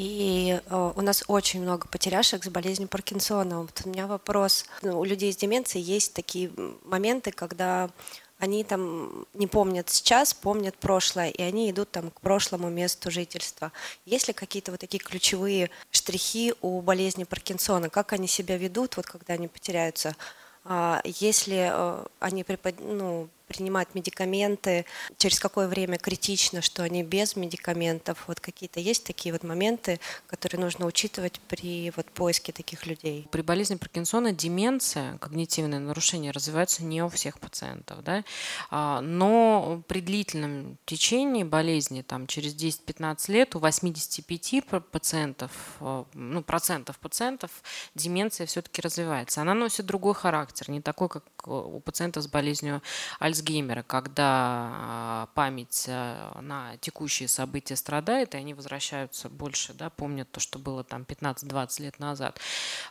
и 0.00 0.58
э, 0.64 0.92
у 0.96 1.02
нас 1.02 1.22
очень 1.28 1.60
много 1.60 1.86
потеряшек 1.86 2.42
с 2.42 2.48
болезнью 2.48 2.88
Паркинсона. 2.88 3.60
Вот 3.60 3.82
у 3.84 3.88
меня 3.90 4.06
вопрос. 4.06 4.64
Ну, 4.80 4.98
у 4.98 5.04
людей 5.04 5.30
с 5.30 5.36
деменцией 5.36 5.84
есть 5.84 6.14
такие 6.14 6.50
моменты, 6.84 7.32
когда 7.32 7.90
они 8.38 8.64
там 8.64 9.26
не 9.34 9.46
помнят 9.46 9.90
сейчас, 9.90 10.32
помнят 10.32 10.74
прошлое, 10.76 11.28
и 11.28 11.42
они 11.42 11.70
идут 11.70 11.90
там 11.90 12.10
к 12.10 12.22
прошлому 12.22 12.70
месту 12.70 13.10
жительства. 13.10 13.72
Есть 14.06 14.28
ли 14.28 14.32
какие-то 14.32 14.70
вот 14.70 14.80
такие 14.80 15.00
ключевые 15.00 15.68
штрихи 15.90 16.54
у 16.62 16.80
болезни 16.80 17.24
Паркинсона? 17.24 17.90
Как 17.90 18.14
они 18.14 18.26
себя 18.26 18.56
ведут, 18.56 18.96
вот 18.96 19.04
когда 19.04 19.34
они 19.34 19.48
потеряются? 19.48 20.16
А 20.64 21.02
если 21.04 21.68
э, 21.70 22.06
они 22.20 22.42
препод... 22.42 22.76
ну, 22.80 23.28
принимать 23.50 23.96
медикаменты, 23.96 24.86
через 25.18 25.40
какое 25.40 25.66
время 25.66 25.98
критично, 25.98 26.62
что 26.62 26.84
они 26.84 27.02
без 27.02 27.34
медикаментов. 27.34 28.24
Вот 28.28 28.38
какие-то 28.38 28.78
есть 28.78 29.02
такие 29.02 29.32
вот 29.32 29.42
моменты, 29.42 29.98
которые 30.28 30.60
нужно 30.60 30.86
учитывать 30.86 31.40
при 31.48 31.92
вот 31.96 32.06
поиске 32.06 32.52
таких 32.52 32.86
людей. 32.86 33.26
При 33.32 33.42
болезни 33.42 33.74
Паркинсона 33.74 34.30
деменция, 34.30 35.18
когнитивное 35.18 35.80
нарушение 35.80 36.30
развивается 36.30 36.84
не 36.84 37.02
у 37.02 37.08
всех 37.08 37.40
пациентов, 37.40 38.04
да? 38.04 38.22
А, 38.70 39.00
но 39.00 39.82
при 39.88 40.00
длительном 40.00 40.78
течении 40.84 41.42
болезни, 41.42 42.02
там, 42.02 42.28
через 42.28 42.54
10-15 42.54 43.32
лет, 43.32 43.56
у 43.56 43.58
85 43.58 44.80
пациентов, 44.92 45.50
э, 45.80 46.04
ну, 46.14 46.42
процентов 46.44 46.98
пациентов 47.00 47.50
деменция 47.96 48.46
все-таки 48.46 48.80
развивается. 48.80 49.40
Она 49.40 49.54
носит 49.54 49.86
другой 49.86 50.14
характер, 50.14 50.70
не 50.70 50.80
такой, 50.80 51.08
как 51.08 51.24
у 51.48 51.80
пациентов 51.80 52.22
с 52.22 52.28
болезнью 52.28 52.80
Альцгеймера, 53.18 53.39
когда 53.86 54.70
а, 54.72 55.28
память 55.34 55.84
э, 55.86 56.40
на 56.40 56.76
текущие 56.78 57.28
события 57.28 57.76
страдает, 57.76 58.34
и 58.34 58.38
они 58.38 58.54
возвращаются 58.54 59.28
больше, 59.28 59.74
да, 59.74 59.90
помнят 59.90 60.30
то, 60.30 60.40
что 60.40 60.58
было 60.58 60.84
там 60.84 61.02
15-20 61.02 61.82
лет 61.82 61.98
назад. 61.98 62.40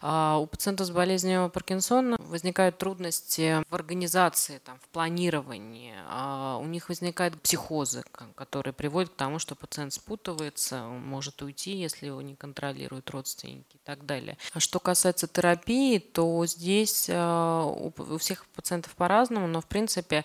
А 0.01 0.38
у 0.38 0.47
пациентов 0.47 0.88
с 0.88 0.91
болезнью 0.91 1.49
Паркинсона 1.53 2.17
возникают 2.19 2.77
трудности 2.77 3.63
в 3.69 3.75
организации, 3.75 4.59
там, 4.59 4.79
в 4.79 4.88
планировании. 4.89 5.93
А 6.07 6.57
у 6.62 6.65
них 6.65 6.89
возникают 6.89 7.41
психозы, 7.41 8.03
которые 8.35 8.73
приводят 8.73 9.12
к 9.12 9.15
тому, 9.15 9.39
что 9.39 9.55
пациент 9.55 9.93
спутывается, 9.93 10.83
он 10.83 11.05
может 11.05 11.41
уйти, 11.41 11.75
если 11.75 12.07
его 12.07 12.21
не 12.21 12.35
контролируют 12.35 13.09
родственники 13.09 13.75
и 13.75 13.79
так 13.83 14.05
далее. 14.05 14.38
А 14.53 14.59
что 14.59 14.79
касается 14.79 15.27
терапии, 15.27 15.99
то 15.99 16.45
здесь 16.45 17.09
у 17.09 18.17
всех 18.17 18.45
пациентов 18.47 18.95
по-разному, 18.95 19.47
но 19.47 19.62
в 19.62 19.65
принципе 19.65 20.19
а, 20.19 20.23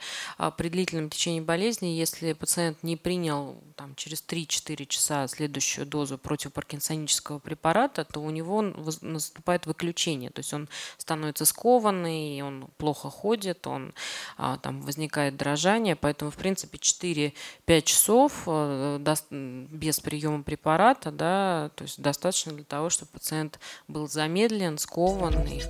при 0.57 0.69
длительном 0.69 1.11
течении 1.11 1.41
болезни, 1.41 1.89
если 1.89 2.33
пациент 2.33 2.83
не 2.83 2.97
принял 2.97 3.63
там, 3.77 3.95
через 3.95 4.25
3-4 4.27 4.87
часа 4.87 5.27
следующую 5.29 5.87
дозу 5.87 6.19
противопаркинсонического 6.19 7.39
препарата, 7.39 8.05
то 8.05 8.21
у 8.21 8.31
него 8.31 8.63
наступает 9.01 9.67
выключение, 9.67 10.31
то 10.31 10.41
есть 10.41 10.53
он 10.53 10.69
становится 10.99 11.45
скованный, 11.45 12.43
он 12.43 12.69
плохо 12.77 13.11
ходит, 13.11 13.67
он 13.67 13.95
а, 14.37 14.59
там 14.59 14.83
возникает 14.83 15.37
дрожание, 15.37 15.97
поэтому 15.97 16.31
в 16.31 16.37
принципе 16.37 16.79
4-5 16.79 17.83
часов 17.83 18.43
э, 18.47 18.99
без 19.31 20.01
приема 20.01 20.43
препарата, 20.43 21.11
да, 21.11 21.71
то 21.75 21.85
есть 21.85 22.01
достаточно 22.01 22.53
для 22.53 22.65
того, 22.65 22.91
чтобы 22.91 23.11
пациент 23.13 23.59
был 23.89 24.09
замедлен, 24.09 24.79
скованный. 24.79 25.63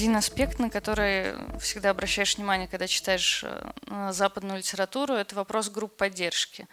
Один 0.00 0.16
аспект, 0.16 0.58
на 0.58 0.70
который 0.70 1.34
всегда 1.58 1.90
обращаешь 1.90 2.38
внимание, 2.38 2.66
когда 2.66 2.86
читаешь 2.86 3.44
э, 3.44 4.10
западную 4.12 4.56
литературу, 4.56 5.12
это 5.12 5.34
вопрос 5.34 5.68
групп 5.68 5.94
поддержки. 5.94 6.66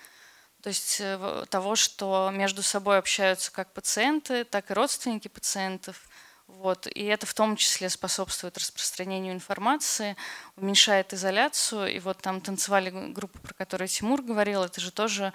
То 0.62 0.70
есть 0.70 1.02
э, 1.02 1.44
того, 1.50 1.76
что 1.76 2.30
между 2.34 2.64
собой 2.64 2.98
общаются 2.98 3.52
как 3.52 3.74
пациенты, 3.74 4.46
так 4.46 4.72
и 4.72 4.74
родственники 4.74 5.28
пациентов. 5.28 6.08
Вот. 6.48 6.88
И 6.88 7.04
это 7.04 7.26
в 7.26 7.34
том 7.34 7.58
числе 7.58 7.90
способствует 7.90 8.58
распространению 8.58 9.34
информации, 9.34 10.16
уменьшает 10.56 11.14
изоляцию. 11.14 11.94
И 11.94 12.00
вот 12.00 12.20
там 12.20 12.40
танцевали 12.40 12.92
группы, 13.12 13.40
про 13.40 13.54
которые 13.54 13.90
Тимур 13.90 14.22
говорил, 14.22 14.64
это 14.64 14.80
же 14.80 14.92
тоже 14.92 15.34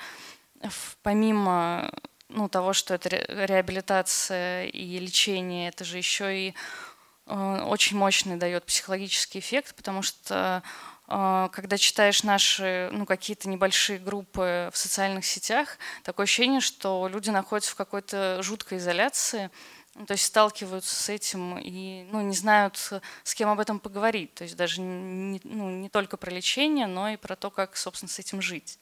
помимо 1.02 1.92
ну, 2.30 2.48
того, 2.48 2.72
что 2.72 2.94
это 2.94 3.10
реабилитация 3.10 4.64
и 4.64 4.98
лечение, 4.98 5.68
это 5.68 5.84
же 5.84 5.98
еще 5.98 6.48
и 6.48 6.54
Э, 6.54 6.91
очень 7.32 7.96
мощный 7.96 8.36
дает 8.36 8.64
психологический 8.64 9.38
эффект, 9.38 9.74
потому 9.74 10.02
что 10.02 10.62
э, 11.08 11.48
когда 11.52 11.78
читаешь 11.78 12.22
наши 12.22 12.90
ну, 12.92 13.06
какие-то 13.06 13.48
небольшие 13.48 13.98
группы 13.98 14.70
в 14.72 14.76
социальных 14.76 15.24
сетях, 15.24 15.78
такое 16.02 16.24
ощущение, 16.24 16.60
что 16.60 17.08
люди 17.08 17.30
находятся 17.30 17.72
в 17.72 17.76
какой-то 17.76 18.42
жуткой 18.42 18.78
изоляции, 18.78 19.50
ну, 19.94 20.06
то 20.06 20.12
есть 20.12 20.24
сталкиваются 20.24 20.94
с 20.94 21.08
этим 21.08 21.58
и 21.58 22.04
ну, 22.10 22.22
не 22.22 22.34
знают, 22.34 22.76
с 23.24 23.34
кем 23.34 23.50
об 23.50 23.60
этом 23.60 23.78
поговорить. 23.78 24.34
То 24.34 24.44
есть 24.44 24.56
даже 24.56 24.80
не, 24.80 25.40
ну, 25.44 25.70
не 25.70 25.88
только 25.90 26.16
про 26.16 26.30
лечение, 26.30 26.86
но 26.86 27.10
и 27.10 27.16
про 27.16 27.36
то, 27.36 27.50
как, 27.50 27.76
собственно, 27.76 28.08
с 28.08 28.18
этим 28.18 28.40
жить. 28.40 28.78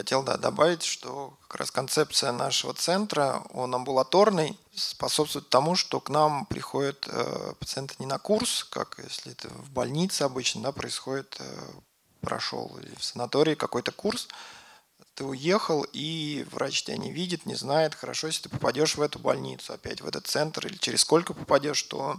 Хотел 0.00 0.22
да, 0.22 0.38
добавить, 0.38 0.82
что 0.82 1.36
как 1.46 1.60
раз 1.60 1.70
концепция 1.70 2.32
нашего 2.32 2.72
центра, 2.72 3.42
он 3.52 3.74
амбулаторный, 3.74 4.58
способствует 4.74 5.50
тому, 5.50 5.76
что 5.76 6.00
к 6.00 6.08
нам 6.08 6.46
приходят 6.46 7.06
э, 7.06 7.52
пациенты 7.58 7.96
не 7.98 8.06
на 8.06 8.18
курс, 8.18 8.64
как 8.64 8.98
если 9.04 9.32
это 9.32 9.48
в 9.50 9.70
больнице 9.70 10.22
обычно 10.22 10.62
да, 10.62 10.72
происходит, 10.72 11.36
э, 11.38 11.44
прошел 12.22 12.78
или 12.80 12.94
в 12.94 13.04
санатории 13.04 13.54
какой-то 13.54 13.92
курс, 13.92 14.28
ты 15.12 15.24
уехал, 15.24 15.84
и 15.92 16.46
врач 16.50 16.84
тебя 16.84 16.96
не 16.96 17.12
видит, 17.12 17.44
не 17.44 17.54
знает. 17.54 17.94
Хорошо, 17.94 18.28
если 18.28 18.44
ты 18.44 18.48
попадешь 18.48 18.96
в 18.96 19.02
эту 19.02 19.18
больницу, 19.18 19.74
опять 19.74 20.00
в 20.00 20.06
этот 20.06 20.26
центр, 20.26 20.66
или 20.66 20.78
через 20.78 21.02
сколько 21.02 21.34
попадешь, 21.34 21.82
то 21.82 22.16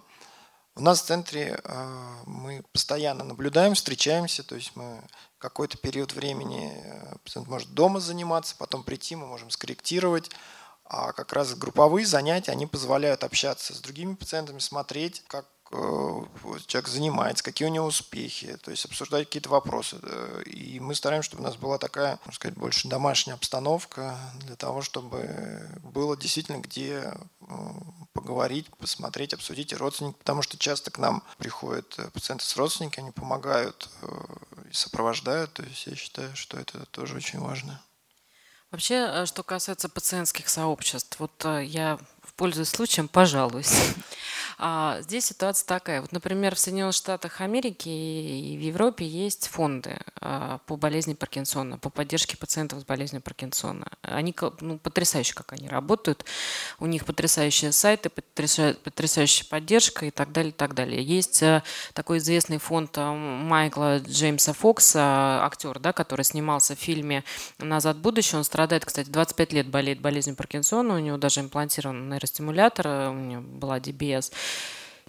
у 0.75 0.81
нас 0.81 1.01
в 1.01 1.05
центре 1.07 1.59
э, 1.63 2.15
мы 2.27 2.63
постоянно 2.73 3.23
наблюдаем, 3.23 3.73
встречаемся, 3.73 4.43
то 4.43 4.53
есть 4.53 4.73
мы 4.75 5.01
какой-то 5.41 5.77
период 5.77 6.13
времени 6.13 6.71
э, 6.73 7.15
пациент 7.23 7.49
может 7.49 7.73
дома 7.73 7.99
заниматься, 7.99 8.55
потом 8.57 8.83
прийти, 8.83 9.15
мы 9.15 9.27
можем 9.27 9.49
скорректировать. 9.49 10.29
А 10.85 11.13
как 11.13 11.33
раз 11.33 11.55
групповые 11.55 12.05
занятия, 12.05 12.51
они 12.51 12.67
позволяют 12.67 13.23
общаться 13.23 13.73
с 13.73 13.79
другими 13.79 14.13
пациентами, 14.13 14.59
смотреть, 14.59 15.23
как 15.27 15.45
Э, 15.73 16.23
человек 16.67 16.89
занимается, 16.89 17.43
какие 17.43 17.67
у 17.67 17.71
него 17.71 17.85
успехи, 17.85 18.57
то 18.61 18.71
есть 18.71 18.83
обсуждать 18.85 19.25
какие-то 19.27 19.49
вопросы. 19.49 19.97
И 20.45 20.79
мы 20.79 20.95
стараемся, 20.95 21.27
чтобы 21.27 21.43
у 21.43 21.45
нас 21.45 21.55
была 21.55 21.77
такая, 21.77 22.19
можно 22.25 22.33
сказать, 22.33 22.57
больше 22.57 22.89
домашняя 22.89 23.35
обстановка 23.35 24.17
для 24.45 24.55
того, 24.55 24.81
чтобы 24.81 25.69
было 25.81 26.17
действительно 26.17 26.57
где 26.57 27.13
э, 27.41 27.55
поговорить, 28.13 28.67
посмотреть, 28.77 29.33
обсудить 29.33 29.71
и 29.71 29.77
родственники, 29.77 30.17
потому 30.17 30.41
что 30.41 30.57
часто 30.57 30.91
к 30.91 30.97
нам 30.97 31.23
приходят 31.37 31.95
э, 31.97 32.09
пациенты 32.09 32.43
с 32.45 32.57
родственниками, 32.57 33.05
они 33.05 33.11
помогают 33.11 33.89
сопровождают, 34.71 35.53
то 35.53 35.63
есть 35.63 35.87
я 35.87 35.95
считаю, 35.95 36.35
что 36.35 36.57
это 36.57 36.85
тоже 36.87 37.15
очень 37.15 37.39
важно. 37.39 37.81
Вообще, 38.71 39.25
что 39.25 39.43
касается 39.43 39.89
пациентских 39.89 40.47
сообществ, 40.47 41.19
вот 41.19 41.43
я, 41.43 41.99
пользуясь 42.41 42.69
случаем, 42.69 43.07
пожалуюсь. 43.07 43.71
А 44.63 45.01
здесь 45.01 45.25
ситуация 45.25 45.65
такая. 45.65 46.01
Вот, 46.01 46.11
например, 46.11 46.53
в 46.53 46.59
Соединенных 46.59 46.93
Штатах 46.93 47.41
Америки 47.41 47.89
и 47.89 48.55
в 48.55 48.61
Европе 48.61 49.07
есть 49.07 49.47
фонды 49.47 49.97
а, 50.21 50.59
по 50.67 50.75
болезни 50.75 51.15
Паркинсона, 51.15 51.79
по 51.79 51.89
поддержке 51.89 52.37
пациентов 52.37 52.81
с 52.81 52.83
болезнью 52.83 53.23
Паркинсона. 53.23 53.87
Они 54.03 54.35
ну, 54.59 54.77
потрясающе, 54.77 55.33
как 55.33 55.53
они 55.53 55.67
работают. 55.67 56.25
У 56.79 56.85
них 56.85 57.05
потрясающие 57.05 57.71
сайты, 57.71 58.11
потрясающая 58.11 59.47
поддержка 59.49 60.05
и 60.05 60.11
так 60.11 60.31
далее, 60.31 60.51
и 60.51 60.55
так 60.55 60.75
далее. 60.75 61.01
Есть 61.01 61.41
э, 61.41 61.63
такой 61.93 62.19
известный 62.19 62.59
фонд 62.59 62.95
э, 62.99 63.11
Майкла 63.11 63.97
Джеймса 63.97 64.53
Фокса, 64.53 65.43
актер, 65.43 65.79
да, 65.79 65.91
который 65.91 66.23
снимался 66.23 66.75
в 66.75 66.79
фильме 66.79 67.23
«Назад 67.57 67.97
в 67.97 68.01
будущее». 68.01 68.37
Он 68.37 68.43
страдает, 68.43 68.85
кстати, 68.85 69.09
25 69.09 69.53
лет 69.53 69.67
болеет 69.67 70.01
болезнью 70.01 70.35
Паркинсона, 70.35 70.95
у 70.95 70.99
него 70.99 71.17
даже 71.17 71.39
имплантирован 71.39 72.13
э, 72.39 73.09
у 73.09 73.13
него 73.13 73.41
была 73.41 73.79
DBS. 73.79 74.31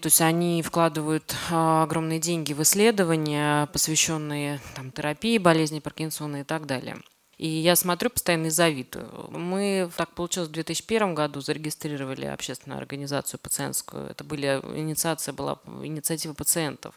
То 0.00 0.08
есть 0.08 0.20
они 0.20 0.62
вкладывают 0.62 1.32
а, 1.50 1.84
огромные 1.84 2.18
деньги 2.18 2.52
в 2.52 2.62
исследования, 2.62 3.66
посвященные 3.66 4.60
там, 4.74 4.90
терапии 4.90 5.38
болезни 5.38 5.78
Паркинсона 5.78 6.40
и 6.40 6.44
так 6.44 6.66
далее. 6.66 6.96
И 7.42 7.48
я 7.48 7.74
смотрю 7.74 8.08
постоянно 8.08 8.46
и 8.46 8.50
завидую. 8.50 9.08
Мы, 9.30 9.90
так 9.96 10.14
получилось, 10.14 10.48
в 10.48 10.52
2001 10.52 11.12
году 11.12 11.40
зарегистрировали 11.40 12.26
общественную 12.26 12.78
организацию 12.78 13.40
пациентскую. 13.40 14.06
Это 14.06 14.22
были, 14.22 14.60
инициация 14.76 15.32
была 15.32 15.58
инициатива 15.82 16.34
пациентов. 16.34 16.94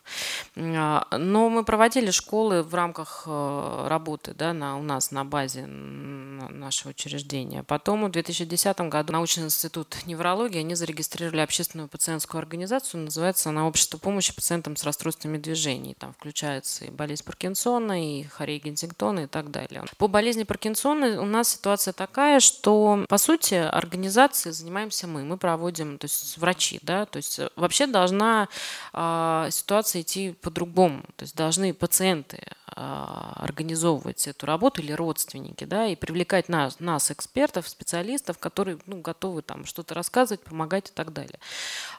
А, 0.56 1.08
но 1.18 1.50
мы 1.50 1.64
проводили 1.64 2.12
школы 2.12 2.62
в 2.62 2.76
рамках 2.76 3.24
э, 3.26 3.88
работы 3.88 4.36
да, 4.36 4.54
на, 4.54 4.78
у 4.78 4.84
нас 4.84 5.10
на 5.10 5.26
базе 5.26 5.66
нашего 5.66 6.92
учреждения. 6.92 7.64
Потом 7.64 8.06
в 8.06 8.12
2010 8.12 8.82
году 8.82 9.14
научный 9.14 9.46
институт 9.46 9.98
неврологии 10.06 10.60
они 10.60 10.76
зарегистрировали 10.76 11.42
общественную 11.42 11.88
пациентскую 11.88 12.38
организацию. 12.38 13.02
Называется 13.02 13.50
она 13.50 13.68
«Общество 13.68 13.98
помощи 13.98 14.36
пациентам 14.36 14.76
с 14.76 14.84
расстройствами 14.84 15.40
движений». 15.40 15.96
Там 15.96 16.14
включается 16.14 16.86
и 16.86 16.92
болезнь 16.92 17.24
Паркинсона, 17.24 18.20
и 18.20 18.24
Харей 18.26 18.60
Гензингтона 18.60 19.22
и 19.22 19.28
так 19.28 19.50
далее. 19.50 19.84
По 19.98 20.08
болезни 20.08 20.35
болезни 20.36 20.44
Паркинсона 20.44 21.22
у 21.22 21.26
нас 21.26 21.50
ситуация 21.50 21.94
такая, 21.94 22.40
что, 22.40 23.06
по 23.08 23.18
сути, 23.18 23.54
организацией 23.56 24.54
занимаемся 24.54 25.08
мы. 25.08 25.24
Мы 25.24 25.38
проводим, 25.38 25.98
то 25.98 26.06
есть 26.06 26.38
врачи, 26.38 26.80
да, 26.82 27.06
то 27.06 27.18
есть 27.18 27.40
вообще 27.56 27.88
должна 27.88 28.48
э, 28.94 29.48
ситуация 29.52 30.02
идти 30.02 30.36
по-другому. 30.42 31.04
То 31.16 31.24
есть 31.24 31.36
должны 31.36 31.74
пациенты 31.74 32.40
организовывать 32.68 34.28
эту 34.28 34.46
работу 34.46 34.82
или 34.82 34.92
родственники, 34.92 35.64
да, 35.64 35.88
и 35.88 35.96
привлекать 35.96 36.50
нас, 36.50 36.80
нас 36.80 37.12
экспертов, 37.12 37.70
специалистов, 37.70 38.38
которые 38.38 38.80
ну, 38.86 39.02
готовы 39.02 39.44
там 39.44 39.66
что-то 39.66 39.94
рассказывать, 39.94 40.42
помогать 40.42 40.90
и 40.90 40.92
так 40.94 41.14
далее. 41.14 41.40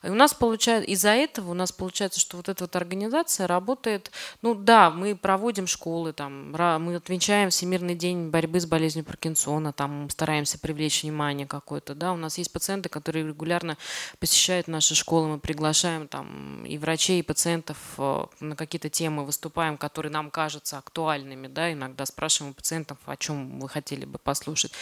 И 0.02 0.09
у 0.11 0.14
нас 0.14 0.35
получается, 0.35 0.90
из-за 0.90 1.11
этого 1.11 1.52
у 1.52 1.55
нас 1.55 1.72
получается, 1.72 2.20
что 2.20 2.37
вот 2.37 2.48
эта 2.48 2.64
вот 2.64 2.76
организация 2.76 3.46
работает, 3.46 4.11
ну 4.42 4.55
да, 4.55 4.90
мы 4.90 5.16
проводим 5.16 5.66
школы, 5.66 6.12
там, 6.12 6.52
мы 6.52 6.96
отмечаем 6.96 7.50
Всемирный 7.50 7.94
день 7.94 8.29
борьбы 8.29 8.61
с 8.61 8.66
болезнью 8.66 9.05
Паркинсона, 9.05 9.72
там 9.72 10.11
стараемся 10.11 10.59
привлечь 10.59 11.05
внимание 11.05 11.46
какое-то, 11.46 11.94
да, 11.94 12.12
у 12.12 12.16
нас 12.16 12.38
есть 12.38 12.52
пациенты, 12.52 12.88
которые 12.88 13.26
регулярно 13.26 13.79
посещают 14.18 14.68
наши 14.68 14.94
школы, 14.94 15.29
мы 15.29 15.38
приглашаем 15.38 16.09
там 16.09 16.66
и 16.66 16.76
врачей, 16.76 17.20
и 17.20 17.22
пациентов 17.22 17.79
э, 17.98 18.26
на 18.40 18.57
какие-то 18.57 18.90
темы 18.90 19.24
выступаем, 19.24 19.79
которые 19.79 20.12
нам 20.12 20.31
кажутся 20.31 20.56
актуальными, 20.73 21.47
да, 21.47 21.73
иногда 21.73 22.07
спрашиваем 22.07 22.53
у 22.53 22.55
пациентов, 22.55 22.99
о 23.07 23.16
чем 23.16 23.61
вы 23.61 23.69
хотели 23.69 24.05
бы 24.05 24.19
послушать. 24.19 24.73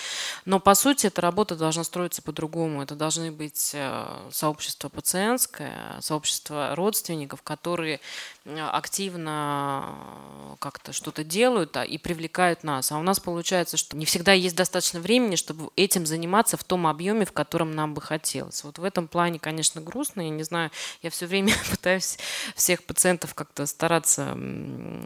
Но 0.44 0.60
по 0.60 0.74
сути 0.74 1.06
эта 1.06 1.20
работа 1.20 1.56
должна 1.56 1.84
строиться 1.84 2.22
по-другому, 2.22 2.82
это 2.82 2.94
должны 2.94 3.30
быть 3.32 3.72
э, 3.74 4.28
сообщества 4.30 4.88
пациентское, 4.88 6.00
сообщество 6.00 6.74
родственников, 6.74 7.42
которые 7.42 8.00
активно 8.44 9.84
э, 10.52 10.56
как-то 10.58 10.92
что-то 10.92 11.24
делают 11.24 11.76
и 11.76 11.98
привлекают 11.98 12.62
нас. 12.62 12.92
А 12.92 12.98
у 12.98 13.02
нас 13.02 13.20
получается, 13.20 13.76
что 13.76 13.96
не 13.96 14.04
всегда 14.04 14.32
есть 14.32 14.56
достаточно 14.56 15.00
времени, 15.00 15.36
чтобы 15.36 15.70
этим 15.76 16.06
заниматься 16.06 16.56
в 16.56 16.64
том 16.64 16.86
объеме, 16.86 17.24
в 17.24 17.32
котором 17.32 17.74
нам 17.74 17.94
бы 17.94 18.00
хотелось. 18.00 18.62
Вот 18.64 18.78
в 18.78 18.84
этом 18.84 19.08
плане, 19.08 19.38
конечно, 19.38 19.80
грустно. 19.80 20.20
Я 20.22 20.30
не 20.30 20.42
знаю, 20.42 20.70
я 21.02 21.10
все 21.10 21.26
время 21.26 21.54
пытаюсь 21.70 22.18
всех 22.54 22.84
пациентов 22.84 23.34
как-то 23.34 23.66
стараться, 23.66 24.36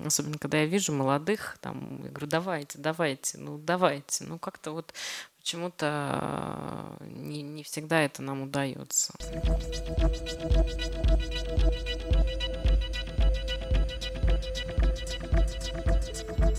особенно 0.05 0.39
когда 0.39 0.58
я 0.61 0.67
вижу 0.67 0.93
молодых, 0.93 1.59
там, 1.61 2.03
я 2.05 2.11
говорю, 2.11 2.27
давайте, 2.27 2.79
давайте, 2.79 3.39
ну 3.39 3.59
давайте. 3.59 4.25
Ну 4.25 4.39
как-то 4.39 4.73
вот 4.73 4.93
почему-то 5.41 6.99
э, 7.01 7.07
не, 7.07 7.43
не 7.43 7.63
всегда 7.63 8.03
это 8.03 8.23
нам 8.23 8.43
удается. 8.43 9.13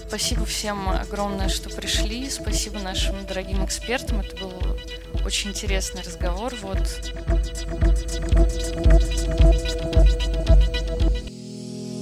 Спасибо 0.08 0.44
всем 0.46 0.90
огромное, 0.90 1.50
что 1.50 1.70
пришли. 1.70 2.30
Спасибо 2.30 2.80
нашим 2.80 3.26
дорогим 3.28 3.64
экспертам. 3.64 4.22
Это 4.22 4.36
был 4.38 4.54
очень 5.24 5.52
интересный 5.52 6.02
разговор. 6.02 6.56
Вот. 6.62 6.80